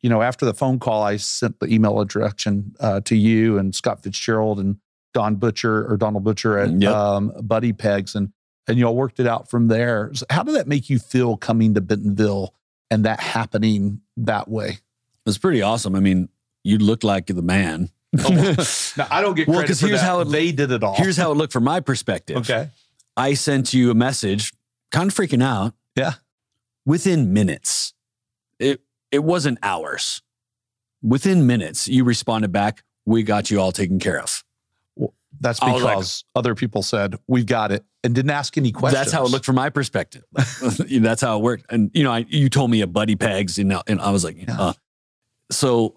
[0.02, 3.74] you know, after the phone call, I sent the email introduction uh, to you and
[3.74, 4.78] Scott Fitzgerald and
[5.14, 6.92] Don Butcher or Donald Butcher at Yep.
[6.94, 8.34] um, Buddy Pegs, and
[8.68, 10.12] and y'all worked it out from there.
[10.14, 12.54] So how did that make you feel coming to Bentonville
[12.92, 14.80] and that happening that way?
[15.26, 15.96] It's pretty awesome.
[15.96, 16.30] I mean,
[16.64, 17.90] you look like the man.
[18.98, 20.06] Now, I don't get Well, credit for here's that.
[20.06, 20.96] how it- they did it all.
[20.96, 22.38] Here's how it looked from my perspective.
[22.38, 22.70] okay.
[23.18, 24.54] I sent you a message,
[24.92, 25.74] kind of freaking out.
[25.96, 26.14] Yeah.
[26.86, 27.94] Within minutes.
[28.60, 30.22] It it wasn't hours.
[31.02, 34.44] Within minutes, you responded back, we got you all taken care of.
[35.40, 38.72] That's I was like- because other people said we've got it and didn't ask any
[38.72, 39.00] questions.
[39.00, 40.24] That's how it looked from my perspective.
[40.34, 41.66] That's how it worked.
[41.70, 44.38] And you know, I, you told me a buddy pegs, and, and I was like,
[44.38, 44.60] Yeah.
[44.60, 44.74] uh,
[45.52, 45.96] so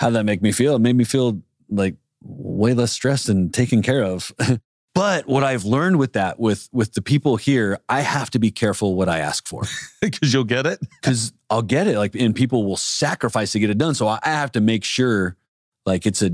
[0.00, 0.76] how that make me feel?
[0.76, 4.32] It made me feel like way less stressed and taken care of.
[4.94, 8.50] but what I've learned with that, with with the people here, I have to be
[8.50, 9.64] careful what I ask for
[10.00, 10.80] because you'll get it.
[11.02, 11.98] because I'll get it.
[11.98, 13.94] Like, and people will sacrifice to get it done.
[13.94, 15.36] So I I have to make sure,
[15.84, 16.30] like, it's a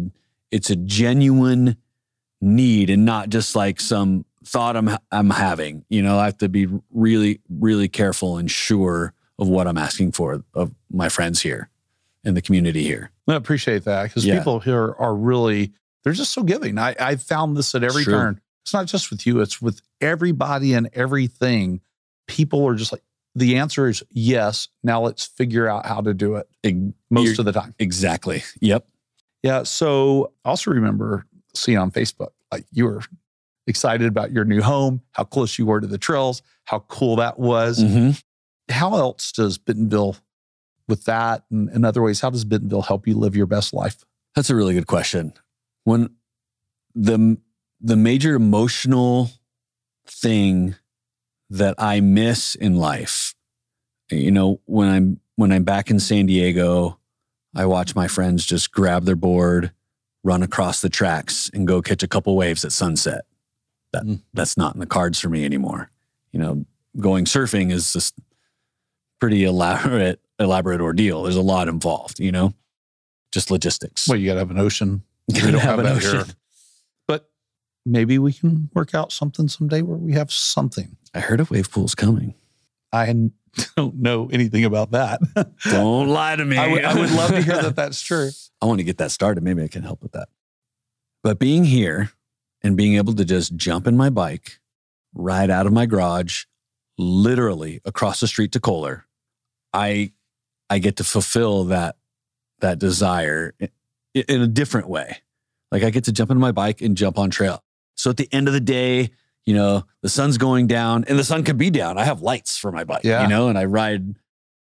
[0.53, 1.77] it's a genuine
[2.41, 5.85] need and not just like some thought I'm I'm having.
[5.89, 10.13] You know, I have to be really really careful and sure of what I'm asking
[10.13, 11.69] for of my friends here
[12.25, 13.11] and the community here.
[13.29, 14.39] I appreciate that because Yeah.
[14.39, 15.73] people here are really
[16.05, 16.79] they're just so giving.
[16.79, 18.13] I I found this at every True.
[18.15, 18.41] turn.
[18.65, 21.81] It's not just with you; it's with everybody and everything.
[22.29, 23.03] People are just like
[23.35, 24.69] the answer is yes.
[24.83, 26.49] Now let's figure out how to do it.
[27.11, 28.43] Most of the time, Exactly.
[28.61, 28.87] Yep.
[29.43, 29.63] yeah.
[29.65, 33.03] So also remember seeing on Facebook like you were
[33.67, 37.39] excited about your new home, how close you were to the trails, how cool that
[37.39, 37.83] was.
[37.83, 38.23] Mhm.
[38.71, 40.17] How else does Bentonville,
[40.89, 44.05] with that and in other ways, how does Bentonville help you live your best life?
[44.35, 45.33] That's a really good question.
[45.85, 46.11] When
[46.95, 47.39] the
[47.81, 49.31] the major emotional
[50.07, 50.75] thing
[51.51, 53.35] that I miss in life,
[54.11, 56.99] you know, when I'm when I'm back in San Diego,
[57.55, 59.73] I watch my friends just grab their board,
[60.25, 63.25] run across the tracks, and go catch a couple waves at sunset.
[63.93, 64.23] That Mm.
[64.35, 65.91] that's not in the cards for me anymore.
[66.33, 66.67] You know,
[66.99, 68.15] going surfing is just
[69.21, 71.23] pretty elaborate elaborate ordeal.
[71.23, 72.21] There's a lot involved.
[72.21, 72.55] You know,
[73.33, 74.09] just logistics.
[74.09, 75.03] Well, you got to have an ocean.
[75.29, 76.21] We don't have have an that here.
[76.21, 76.35] ocean.
[77.09, 77.29] But
[77.85, 80.97] maybe we can work out something someday where we have something.
[81.15, 82.35] I heard a wave pool's coming.
[82.93, 83.13] I
[83.77, 85.21] don't know anything about that.
[85.65, 86.57] Don't lie to me.
[86.57, 88.31] I would, I would love to hear that that's true.
[88.61, 89.43] I want to get that started.
[89.43, 90.29] Maybe I can help with that.
[91.23, 92.11] But being here
[92.63, 94.61] and being able to just jump in my bike,
[95.15, 96.45] ride out of my garage,
[96.99, 99.07] literally across the street to Coler,
[99.73, 100.13] I
[100.71, 101.97] I get to fulfill that
[102.61, 103.55] that desire
[104.15, 105.19] in a different way.
[105.71, 107.63] Like I get to jump into my bike and jump on trail.
[107.97, 109.11] So at the end of the day,
[109.45, 111.99] you know, the sun's going down and the sun could be down.
[111.99, 113.23] I have lights for my bike, Yeah.
[113.23, 114.17] you know, and I ride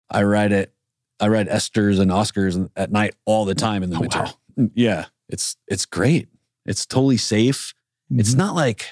[0.10, 0.74] I ride it
[1.20, 4.20] I ride Esters and Oscars at night all the time in the Oh, winter.
[4.58, 4.70] wow.
[4.74, 6.28] Yeah, it's it's great.
[6.66, 7.74] It's totally safe.
[8.10, 8.38] It's Mhm.
[8.38, 8.86] not like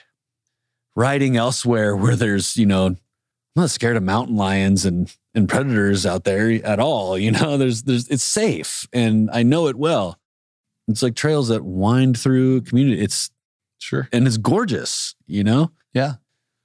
[0.95, 2.97] riding elsewhere where there's, you know, I'm
[3.55, 7.17] not scared of mountain lions and and predators out there at all.
[7.17, 10.19] You know, there's there's it's safe and I know it well.
[10.88, 13.02] It's like trails that wind through community.
[13.02, 13.32] It's
[13.80, 14.10] sure.
[14.12, 15.72] and it's gorgeous, you know?
[15.93, 16.15] Yeah.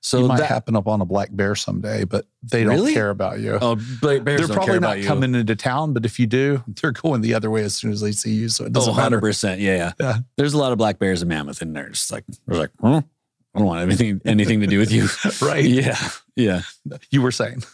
[0.01, 2.95] So you might that happen up on a black bear someday, but they don't Really?
[2.95, 3.59] care about you.
[3.61, 5.07] oh, Black Bears they're don't probably care not about you.
[5.07, 8.01] coming into town, but if you do, they're going the other way as soon as
[8.01, 8.49] they see you.
[8.49, 9.59] So it doesn't Oh, 100%.
[9.61, 9.93] Yeah, yeah.
[10.01, 10.19] Yeah.
[10.37, 11.89] There's a lot of black bears and mammoth in there.
[11.91, 13.03] Just like, we're like, huh?
[13.55, 15.09] I don't want anything, anything to do with you.
[15.47, 15.65] Right.
[15.65, 15.99] Yeah.
[16.37, 16.63] Yeah.
[17.11, 17.65] You were saying.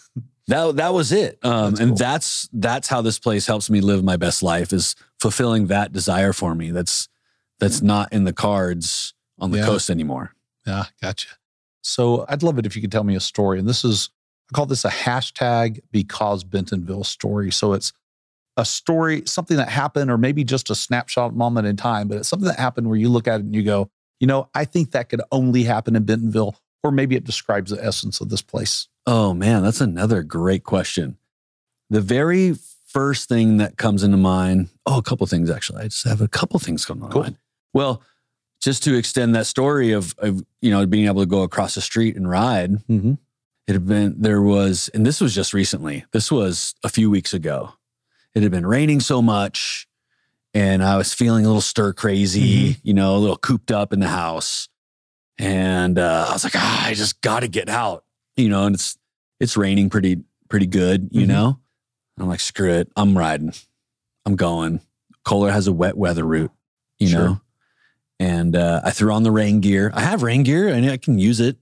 [0.49, 1.39] That, that was it.
[1.43, 1.97] Um, That's and cool.
[1.97, 6.33] that's, that's how this place helps me live my best life is fulfilling that desire
[6.35, 6.71] for me.
[6.71, 7.09] That's,
[7.61, 9.65] that's not in the cards on the Yeah.
[9.67, 10.35] coast anymore.
[10.67, 11.29] Yeah, gotcha.
[11.83, 13.59] So I'd love it if you could tell me a story.
[13.59, 14.11] And this is,
[14.51, 17.51] I call this a hashtag because Bentonville story.
[17.51, 17.93] So it's
[18.57, 22.29] a story, something that happened, or maybe just a snapshot moment in time, but it's
[22.29, 23.89] something that happened where you look at it and you go,
[24.21, 27.83] you know, I think that could only happen in Bentonville, or maybe it describes the
[27.85, 28.89] essence of this place.
[29.07, 31.19] Oh man, that's another great question.
[31.91, 32.55] The very
[32.87, 35.81] first thing that comes into mind, oh, a couple things actually.
[35.83, 37.23] I just have a couple things coming to Cool.
[37.23, 37.39] mind.
[37.73, 38.03] Well,
[38.63, 41.81] just to extend that story of, of you know being able to go across the
[41.83, 43.15] street and ride, Mm-hmm.
[43.67, 46.05] it had been there was, and this was just recently.
[46.13, 47.73] This was a few weeks ago.
[48.35, 49.87] It had been raining so much,
[50.55, 54.01] and I was feeling a little stir crazy, you know, a little cooped up in
[54.01, 54.69] the house,
[55.39, 58.04] and uh, I was like, ah, I just got to get out,
[58.37, 58.67] you know.
[58.67, 58.97] And it's
[59.41, 61.29] it's raining pretty pretty good, you Mhm.
[61.29, 61.61] know.
[62.19, 63.53] I'm like, screw it, I'm riding,
[64.25, 64.81] I'm going.
[65.25, 66.53] Coler has a wet weather route,
[66.99, 67.21] you Sure.
[67.25, 67.41] know.
[68.21, 69.91] And uh, I threw on the rain gear.
[69.95, 71.57] I have rain gear and I can use it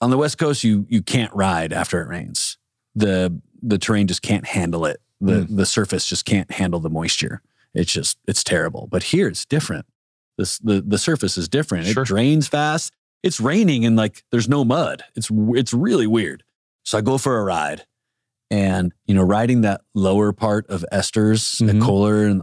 [0.00, 2.58] on the West Coast, you you can't ride after it rains.
[2.94, 5.00] The the terrain just can't handle it.
[5.20, 5.56] The mm.
[5.56, 7.40] the surface just can't handle the moisture.
[7.72, 8.86] It's just it's terrible.
[8.90, 9.86] But here it's different.
[10.36, 11.86] This the the surface is different.
[11.86, 12.02] Sure.
[12.02, 12.92] It drains fast.
[13.24, 15.02] It's raining and like there's no mud.
[15.16, 16.44] It's it's really weird.
[16.84, 17.86] So I go for a ride,
[18.50, 21.76] and you know, riding that lower part of Esters mm-hmm.
[21.76, 22.42] at Coler and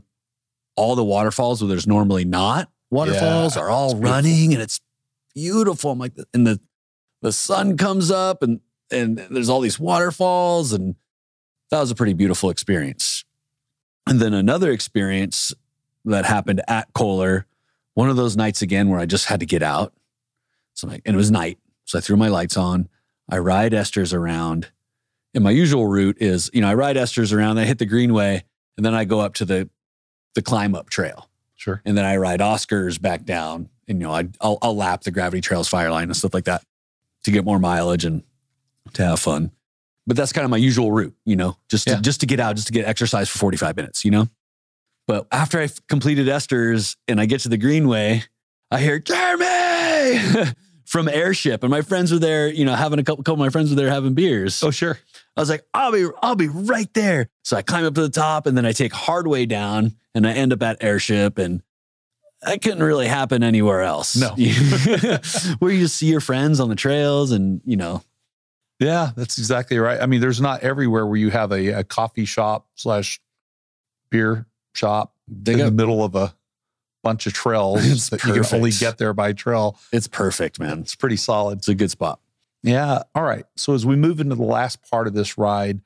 [0.76, 4.82] all the waterfalls where there's normally not waterfalls yeah, are all running and it's
[5.36, 5.91] beautiful.
[5.91, 6.60] I'm like, and the
[7.22, 8.60] the sun comes up and
[8.91, 10.96] and there's all these waterfalls and
[11.70, 13.24] that was a pretty beautiful experience.
[14.08, 15.54] And then another experience
[16.06, 17.46] that happened at Coler,
[17.94, 19.94] one of those nights again where I just had to get out.
[20.73, 21.60] So like, and it was night.
[21.86, 22.89] So I threw my lights on.
[23.29, 24.71] I ride Esters around.
[25.34, 28.43] And my usual route is, you know, I ride Esters around, I hit the greenway,
[28.77, 29.69] and then I go up to the
[30.34, 31.29] the climb up trail.
[31.55, 31.81] Sure.
[31.86, 33.69] And then I ride Oscars back down.
[33.88, 36.45] And you know, I will I'll lap the gravity trails fire line and stuff like
[36.45, 36.63] that
[37.23, 38.23] to get more mileage and
[38.93, 39.51] to have fun.
[40.07, 42.01] But that's kind of my usual route, you know, just to, yeah.
[42.01, 44.27] just to get out, just to get exercise for 45 minutes, you know?
[45.07, 48.23] But after I've completed Esters and I get to the Greenway,
[48.71, 49.61] I hear Jeremy
[50.85, 51.63] from Airship.
[51.63, 53.75] And my friends were there, you know, having a couple, couple of my friends were
[53.75, 54.61] there having beers.
[54.61, 54.99] Oh, sure.
[55.37, 57.29] I was like, I'll be, I'll be right there.
[57.43, 60.27] So I climb up to the top and then I take hard way down and
[60.27, 61.63] I end up at Airship and
[62.41, 64.17] that couldn't really happen anywhere else.
[64.17, 64.29] No.
[65.59, 68.03] Where you just see your friends on the trails and, you know.
[68.79, 70.01] Yeah, that's exactly right.
[70.01, 73.21] I mean, there's not everywhere where you have a, a coffee shop slash
[74.09, 76.33] beer shop they in got, the middle of a
[77.03, 78.37] bunch of trails that perfect.
[78.37, 79.77] you can only get there by trail.
[79.91, 80.79] It's perfect, man.
[80.79, 81.59] It's pretty solid.
[81.59, 82.19] It's a good spot.
[82.63, 83.03] Yeah.
[83.15, 83.45] All right.
[83.55, 85.81] So as we move into the last part of this ride,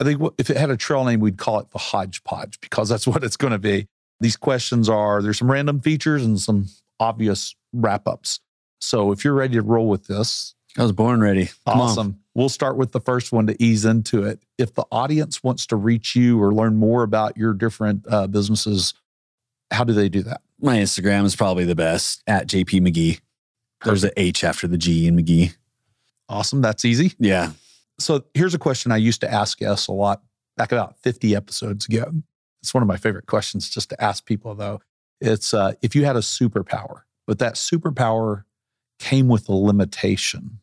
[0.00, 3.06] I think if it had a trail name, we'd call it the hodgepodge because that's
[3.06, 3.88] what it's going to be.
[4.20, 6.66] These questions are there's some random features and some
[7.00, 8.40] obvious wrap ups.
[8.80, 11.50] So if you're ready to roll with this, I was born ready.
[11.66, 12.06] Come awesome.
[12.06, 12.18] On.
[12.34, 14.40] We'll start with the first one to ease into it.
[14.58, 18.92] If the audience wants to reach you or learn more about your different uh, businesses,
[19.74, 20.40] how do they do that?
[20.60, 23.20] My Instagram is probably the best at JP McGhee.
[23.84, 25.54] There's an H after the G in McGhee.
[26.28, 26.62] Awesome.
[26.62, 27.12] That's easy.
[27.18, 27.52] Yeah.
[27.98, 30.22] So here's a question I used to ask us a lot
[30.56, 32.12] back about 50 episodes ago.
[32.62, 34.80] It's one of my favorite questions just to ask people, though.
[35.20, 38.44] It's uh, if you had a superpower, but that superpower
[38.98, 40.60] came with a limitation,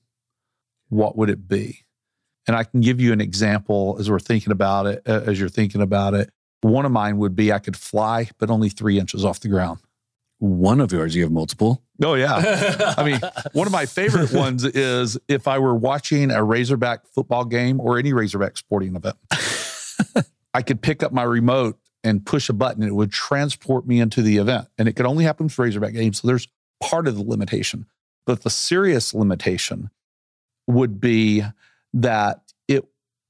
[0.89, 1.86] what would it be?
[2.47, 5.82] And I can give you an example as we're thinking about it, as you're thinking
[5.82, 6.32] about it.
[6.62, 9.80] One of mine would be I could fly, but only three inches off the ground.
[10.39, 11.84] One of yours, you have multiple?
[12.04, 12.93] Oh, yeah.
[12.97, 13.19] I mean,
[13.54, 18.00] one of my favorite ones is if I were watching a Razorback football game or
[18.00, 19.17] any Razorback sporting event,
[20.54, 24.00] I could pick up my remote and push a button, and it would transport me
[24.00, 24.67] into the event.
[24.78, 26.21] And it could only happen for Razorback games.
[26.21, 26.47] So there's
[26.82, 27.86] part of the limitation.
[28.26, 29.89] But the serious limitation
[30.67, 31.43] would be
[31.93, 32.86] that it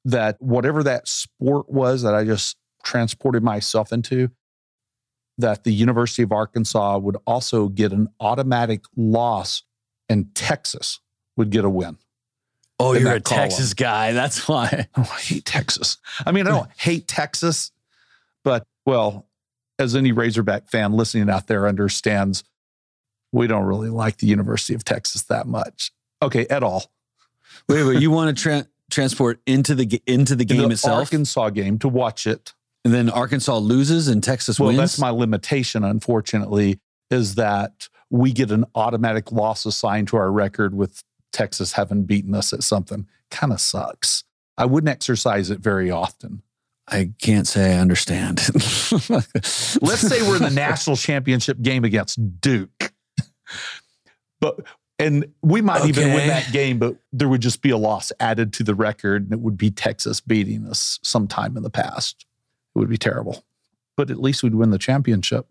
[0.05, 4.31] that whatever that sport was that I just transported myself into,
[5.37, 9.63] that the University of Arkansas would also get an automatic loss
[10.09, 10.99] and Texas
[11.37, 11.97] would get a win.
[12.79, 13.19] Oh, you're a.
[13.19, 14.11] Texas guy.
[14.11, 14.87] That's why.
[14.97, 15.97] Oh, I hate Texas.
[16.25, 17.71] I mean, I don't hate Texas.
[18.43, 19.27] But, well,
[19.77, 22.43] as any Razorback fan listening out there understands,
[23.31, 25.91] we don't really like the University of Texas that much.
[26.21, 26.91] Okay, at all.
[27.69, 30.99] Wait, wait, you want to tra- transport into the into the game the itself?
[30.99, 32.53] Arkansas game to watch it.
[32.83, 34.77] And then Arkansas loses and Texas well, wins.
[34.77, 40.31] Well, that's my limitation, unfortunately, is that we get an automatic loss assigned to our
[40.31, 43.07] record with Texas having beaten us at something.
[43.29, 44.23] Kind of sucks.
[44.57, 46.41] I wouldn't exercise it very often.
[46.87, 48.39] I can't say I understand.
[49.09, 52.91] Let's say we're in the national championship game against Duke.
[54.41, 54.61] But
[54.99, 55.89] and we might okay.
[55.89, 59.23] even win that game, but there would just be a loss added to the record,
[59.23, 62.25] and it would be Texas beating us sometime in the past.
[62.75, 63.43] It would be terrible.
[63.97, 65.47] But at least we'd win the championship.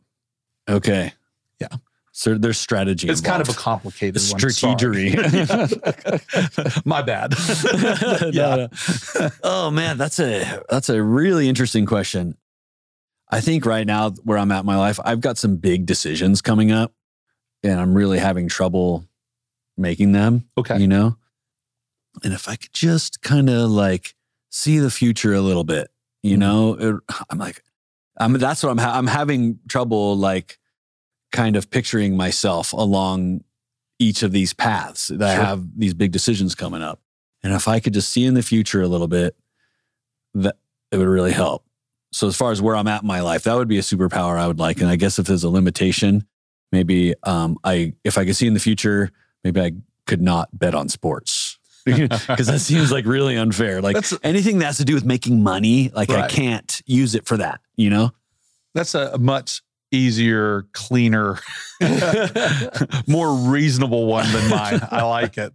[0.68, 1.12] Okay.
[1.60, 1.68] Yeah.
[2.12, 3.08] So there's strategy.
[3.08, 3.46] It's involved.
[3.46, 5.14] kind of a complicated strategery.
[6.84, 7.34] My bad.
[8.34, 8.56] yeah.
[8.56, 8.68] No,
[9.18, 9.30] no.
[9.42, 12.36] Oh man, that's a that's a really interesting question.
[13.30, 16.42] I think right now where I'm at in my life, I've got some big decisions
[16.42, 16.92] coming up,
[17.62, 19.06] and I'm really having trouble
[19.76, 20.48] making them.
[20.58, 21.16] Okay, you know.
[22.24, 24.16] And if I could just kind of like
[24.50, 25.92] see the future a little bit,
[26.22, 26.40] you mm-hmm.
[26.40, 26.96] know, it,
[27.30, 27.62] I'm like,
[28.16, 30.58] I'm that's what I'm ha- I'm having trouble like
[31.32, 33.44] kind of picturing myself along
[33.98, 35.44] each of these paths that sure.
[35.44, 37.00] have these big decisions coming up.
[37.42, 39.36] And if I could just see in the future a little bit,
[40.34, 40.56] that
[40.90, 41.64] it would really help.
[42.12, 44.36] So as far as where I'm at in my life, that would be a superpower
[44.36, 44.80] I would like.
[44.80, 46.26] And I guess if there's a limitation,
[46.72, 49.10] maybe um, I if I could see in the future,
[49.44, 49.72] maybe I
[50.06, 51.39] could not bet on sports.
[51.84, 53.80] because that seems like really unfair.
[53.80, 57.26] Like That's- anything that has to do with making money, like I can't use it
[57.26, 57.60] for that.
[57.76, 58.12] You know?
[58.74, 59.62] That's a much
[59.92, 61.38] easier, cleaner,
[63.06, 64.80] more reasonable one than mine.
[64.90, 65.52] I like it.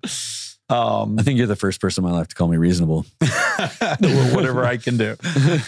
[0.68, 3.06] Um, I think you're the first person in my life to call me reasonable.
[4.00, 5.16] whatever I can do.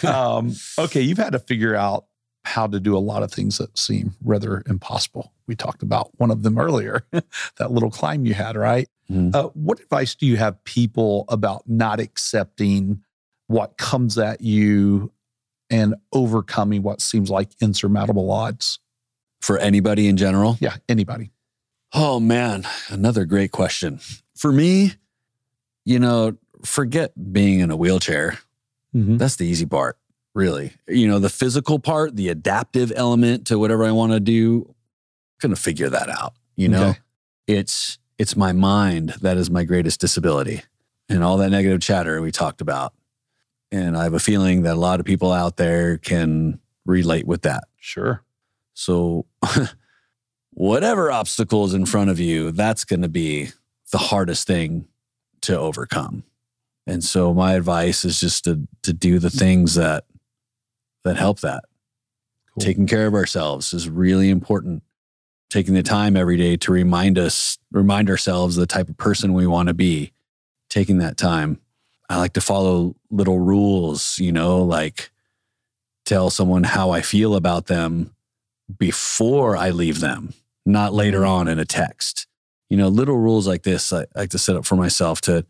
[0.06, 2.06] Um, okay, you've had to figure out
[2.44, 5.32] how to do a lot of things that seem rather impossible.
[5.46, 8.88] We talked about one of them earlier, that little climb you had, right?
[9.10, 9.34] Mhm.
[9.34, 13.02] Uh, what advice do you have people about not accepting
[13.46, 15.12] what comes at you
[15.70, 18.78] and overcoming what seems like insurmountable odds?
[19.40, 20.56] For anybody in general.
[20.60, 21.30] Yeah, anybody.
[21.92, 24.00] Oh man, another great question.
[24.36, 24.94] For me,
[25.84, 28.38] you know, forget being in a wheelchair.
[28.94, 29.16] Mm-hmm.
[29.16, 29.96] That's the easy part,
[30.34, 30.72] really.
[30.86, 34.74] You know, the physical part, the adaptive element to whatever I want to do,
[35.40, 36.34] gonna figure that out.
[36.56, 36.98] You know, Okay.
[37.46, 40.62] it's it's my mind that is my greatest disability,
[41.08, 42.92] and all that negative chatter we talked about.
[43.70, 47.42] And I have a feeling that a lot of people out there can relate with
[47.42, 47.64] that.
[47.76, 48.22] Sure.
[48.74, 49.26] So,
[50.52, 53.50] whatever obstacles in front of you, that's going to be
[53.92, 54.86] the hardest thing
[55.42, 56.24] to overcome.
[56.86, 60.04] And so, my advice is just to to do the things that
[61.08, 61.64] that help that.
[62.54, 62.64] Cool.
[62.64, 64.82] Taking care of ourselves is really important.
[65.50, 69.46] Taking the time every day to remind us, remind ourselves the type of person we
[69.46, 70.12] want to be.
[70.68, 71.60] Taking that time.
[72.10, 75.10] I like to follow little rules, you know, like
[76.04, 78.14] tell someone how I feel about them
[78.78, 80.34] before I leave them,
[80.66, 81.30] not later mm-hmm.
[81.30, 82.26] on in a text.
[82.68, 85.46] You know, little rules like this I, I like to set up for myself to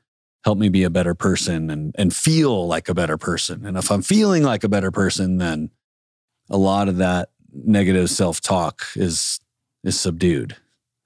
[0.48, 3.66] help me be a better person and and feel like a better person.
[3.66, 5.70] And if I'm feeling like a better person, then
[6.48, 9.40] a lot of that negative self-talk is
[9.84, 10.56] is subdued.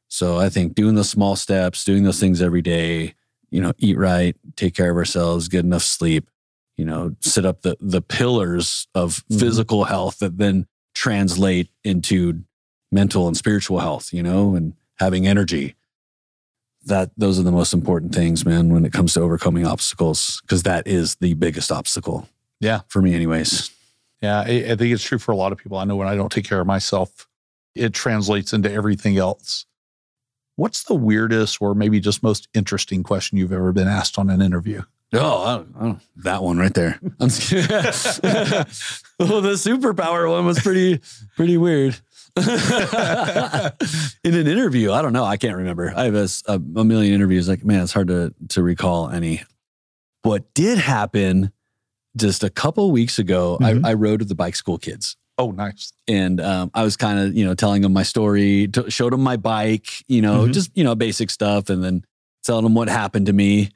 [0.06, 3.14] So I think doing those small steps, doing those things every day,
[3.50, 6.30] you know, eat right, take care of ourselves, get enough sleep,
[6.76, 9.40] you know, set up the the pillars of Mhm.
[9.40, 12.44] physical health that then translate into
[12.92, 15.74] mental and spiritual health, you know, and having energy.
[16.84, 20.64] That those are the most important things, man, when it comes to overcoming obstacles, because
[20.64, 22.28] that is the biggest obstacle.
[22.60, 22.80] Yeah.
[22.88, 23.70] For me, anyways.
[24.20, 25.78] Yeah, I, I think it's true for a lot of people.
[25.78, 27.28] I know when I don't take care of myself,
[27.74, 29.66] it translates into everything else.
[30.56, 34.42] What's the weirdest or maybe just most interesting question you've ever been asked on an
[34.42, 34.82] interview?
[35.14, 36.98] Oh, I don't, I don't- that one right there.
[37.02, 37.28] I'm well,
[39.40, 41.00] the superpower one was pretty,
[41.36, 41.98] pretty weird.
[42.36, 42.42] In
[44.34, 45.24] an interview, I don't know.
[45.24, 45.92] I can't remember.
[45.94, 46.14] I have
[46.46, 47.48] a million interviews.
[47.48, 49.42] Like, man, it's hard to to recall any.
[50.22, 51.52] What did happen
[52.16, 53.58] just a couple weeks ago?
[53.60, 53.84] Mhm.
[53.84, 55.92] I, I rode with the bike school kids Oh, nice.
[56.08, 59.22] and um, I was kind of you know telling them my story, t- showed them
[59.22, 60.52] my bike, you know, Mhm.
[60.54, 62.04] just you know basic stuff, and then
[62.44, 63.70] telling them what happened to me.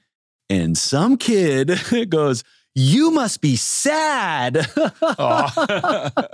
[0.48, 1.70] And some kid
[2.08, 2.44] goes,
[2.74, 6.12] "You must be sad," Aw.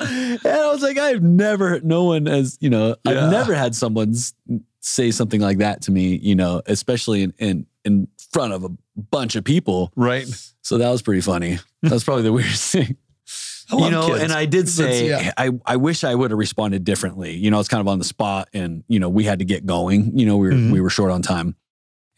[0.00, 3.24] and I was like, "I've never, no one has, you know, Yeah.
[3.26, 4.14] I've never had someone
[4.80, 8.70] say something like that to me, you know, especially in in in front of a
[9.10, 10.26] bunch of people." right.
[10.64, 11.58] So that was pretty funny.
[11.82, 12.96] That's probably the weirdest thing
[13.72, 14.22] you know, kids.
[14.22, 15.32] and I did say, yeah.
[15.38, 17.32] I, I wish I would have responded differently.
[17.34, 19.64] You know, it's kind of on the spot and, you know, we had to get
[19.64, 20.72] going, you know, we were, Mhm.
[20.72, 21.56] we were short on time.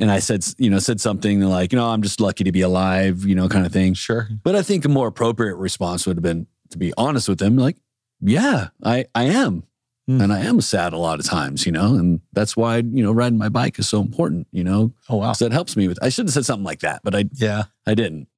[0.01, 2.63] And I said, you know, said something like, you know, I'm just lucky to be
[2.63, 3.95] alive, you know, kind of thing.
[3.95, 4.29] Sure.
[4.43, 7.57] But I think a more appropriate response would have been to be honest with them,
[7.57, 7.77] like,
[8.21, 9.63] yeah, I, I am.
[10.09, 10.21] Hmm.
[10.21, 13.13] And I am sad a lot of times, you know, and that's why, you know,
[13.13, 15.27] riding my bike is so important, you know, Oh, wow.
[15.29, 17.65] 'cause that helps me with, I should have said something like that, but I, Yeah.
[17.87, 18.29] I didn't.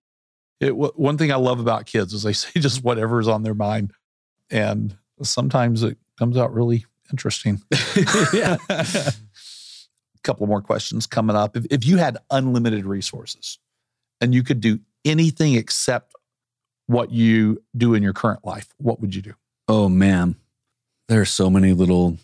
[0.60, 3.54] It, w- one thing I love about kids is they say just whatever's on their
[3.54, 3.92] mind.
[4.50, 7.62] And sometimes it comes out really interesting.
[8.32, 8.58] Yeah.
[10.26, 11.56] Couple more questions coming up.
[11.56, 13.60] If, if you had unlimited resources
[14.20, 16.16] and you could do anything except
[16.88, 19.34] what you do in your current life, what would you do?
[19.68, 20.34] Oh man,
[21.06, 22.18] there are so many little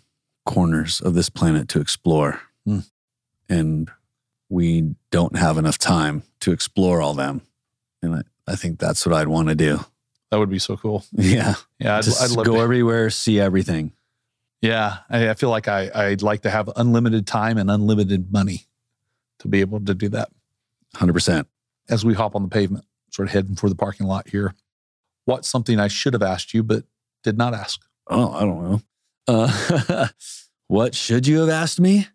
[0.44, 2.40] corners of this planet to explore.
[2.66, 2.80] Hmm.
[3.48, 3.88] And
[4.48, 7.42] we don't have enough time to explore all them.
[8.03, 9.78] And I, I think that's what I'd want to do.
[10.32, 11.05] That would be so cool.
[11.12, 11.55] Yeah.
[11.78, 12.62] Yeah, I'd, Just I'd love go to.
[12.62, 13.92] everywhere, see everything.
[14.62, 18.66] Yeah, I, I feel like I, I'd like to have unlimited time and unlimited money
[19.40, 20.30] to be able to do that.
[20.96, 21.46] 100%.
[21.90, 24.54] As we hop on the pavement, sort of heading for the parking lot here,
[25.24, 26.84] what's something I should have asked you but
[27.24, 27.80] did not ask?
[28.06, 28.82] Oh, I don't know.
[29.26, 30.08] Uh,
[30.68, 32.06] what should you have asked me?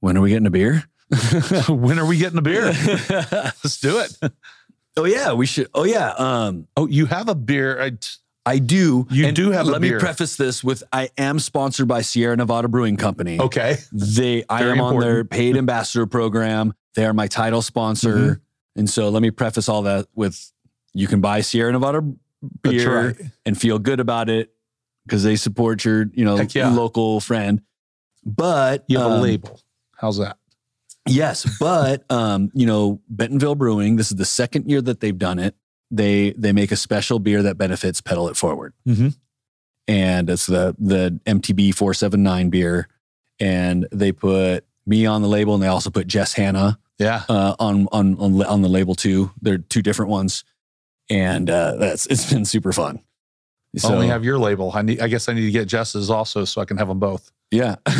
[0.00, 0.84] When are we getting a beer?
[1.68, 2.64] when are we getting a beer?
[3.10, 4.32] Let's do it.
[4.96, 5.68] oh yeah, we should.
[5.72, 6.10] Oh yeah.
[6.18, 7.80] Um, Oh, you have a beer.
[7.80, 7.92] I,
[8.46, 9.06] I do.
[9.10, 12.68] You do have a Let me preface this with: I am sponsored by Sierra Nevada
[12.68, 13.40] Brewing Company.
[13.40, 13.78] okay.
[13.92, 16.72] They, I Very am on their paid ambassador program.
[16.94, 18.16] They are my title sponsor.
[18.16, 18.40] Mhm.
[18.76, 20.52] And so let me preface all that with
[20.94, 22.02] you can buy Sierra Nevada
[22.62, 23.16] beer right.
[23.44, 24.52] and feel good about it
[25.04, 26.68] because they support your, you know, yeah.
[26.68, 27.62] local friend.
[28.24, 29.60] But You have a um, label.
[29.96, 30.36] How's that?
[31.08, 35.38] Yes, but um, you know, Bentonville Brewing, this is the second year that they've done
[35.38, 35.54] it.
[35.90, 38.72] They they make a special beer that benefits Pedal It Forward.
[38.86, 39.16] Mhm.
[39.88, 42.88] And it's the the MTB 479 beer.
[43.38, 47.22] And they put me on the label and they also put Jess Hanna Yeah.
[47.28, 49.30] uh, on, on on on the label too.
[49.40, 50.44] They're two different ones.
[51.08, 53.00] And uh, that's it's been super fun.
[53.84, 54.70] I only have your label.
[54.74, 55.00] I need.
[55.00, 57.30] I guess I need to get Jess's also, so I can have them both.
[57.50, 57.76] yeah.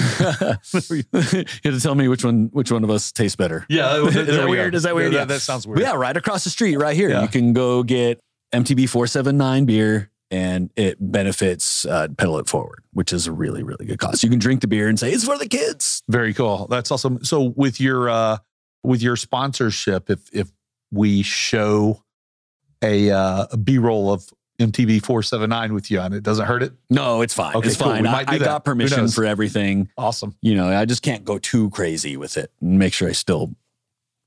[0.91, 3.67] you have to tell me which one which one of us tastes better.
[3.69, 4.75] Yeah, Is that weird?
[4.75, 5.12] Is that weird?
[5.12, 5.25] Yeah, Yeah.
[5.27, 5.81] that sounds weird.
[5.81, 7.11] Yeah, right across the street, right here.
[7.11, 7.23] Yeah.
[7.23, 8.21] You can go get
[8.55, 13.87] MTB 479 beer and it benefits uh, Pedal It Forward, which is a really, really
[13.87, 14.25] good cause.
[14.25, 16.03] You can drink the beer and say, it's for the kids.
[16.09, 16.67] Very cool.
[16.69, 17.23] That's awesome.
[17.25, 18.39] So with your uh
[18.83, 20.49] with your sponsorship, if if
[20.91, 22.03] we show
[22.83, 24.29] a uh a B-roll of
[24.59, 26.73] MTB 479 with you on it, doesn't hurt it?
[26.89, 27.55] No, it's fine.
[27.57, 27.89] Okay, it's cool.
[27.89, 28.03] fine.
[28.03, 29.91] We I, I got permission for everything.
[29.99, 30.35] Awesome.
[30.41, 33.55] You know, I just can't go too crazy with it and make sure I still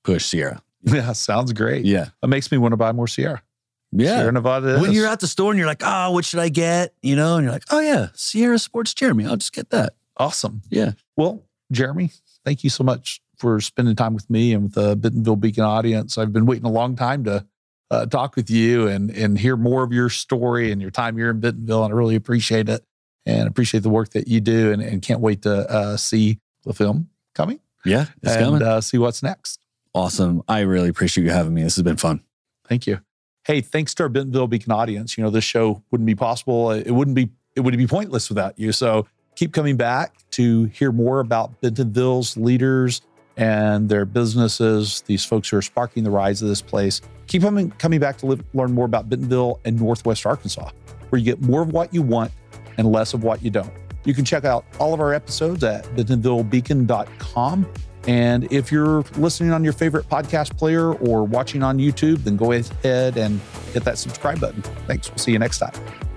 [0.04, 0.62] push Sierra.
[0.82, 1.84] Yeah, sounds great.
[1.84, 2.06] Yeah.
[2.24, 3.44] It makes me want to buy more Sierra.
[3.92, 4.20] Yeah.
[4.20, 4.80] Sierra Nevada.
[4.80, 4.96] when is.
[4.96, 6.94] you're at the store and you're like, oh, what should I get?
[7.02, 9.26] You know, and you're like, oh, yeah, Sierra Sports Jeremy.
[9.26, 9.94] I'll just get that.
[10.16, 10.62] awesome.
[10.70, 10.94] Yeah.
[11.18, 12.12] Well, Jeremy,
[12.46, 16.18] thank you so much for spending time with me and with the Bentonville Beacon audience.
[16.18, 17.46] I've been waiting a long time to
[17.92, 21.30] uh, talk with you and and hear more of your story and your time here
[21.30, 22.84] in Bentonville, and I really appreciate it
[23.26, 26.74] and appreciate the work that you do, and, and can't wait to uh, see the
[26.74, 28.06] film coming Yeah.
[28.24, 28.62] It's and coming.
[28.64, 29.60] uh, see what's next.
[29.94, 30.42] Awesome.
[30.48, 31.64] I really appreciate you having me.
[31.64, 32.22] This has been fun.
[32.68, 33.02] Thank you.
[33.46, 35.18] Hey, thanks to our Bentonville Beacon audience.
[35.18, 36.72] You know, this show wouldn't be possible.
[36.72, 38.72] It wouldn't be, it would be pointless without you.
[38.72, 43.02] So keep coming back to hear more about Bentonville's leaders
[43.40, 47.02] and their businesses, these folks who are sparking the rise of this place.
[47.28, 50.70] Keep coming, back to live, learn more about Bentonville and Northwest Arkansas,
[51.08, 52.32] where you get more of what you want
[52.78, 53.72] and less of what you don't.
[54.04, 57.74] You can check out all of our episodes at bentonvillebeacon.com.
[58.08, 62.52] And if you're listening on your favorite podcast player or watching on YouTube, then go
[62.52, 63.40] ahead and
[63.72, 64.62] hit that subscribe button.
[64.88, 65.10] Thanks.
[65.10, 66.09] We'll see you next time.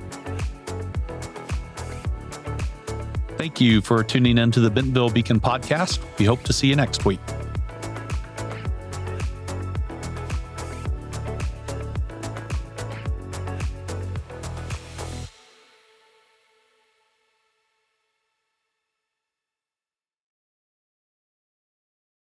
[3.42, 5.98] Thank you for tuning in to the Bentonville Beacon podcast.
[6.20, 7.18] We hope to see you next week.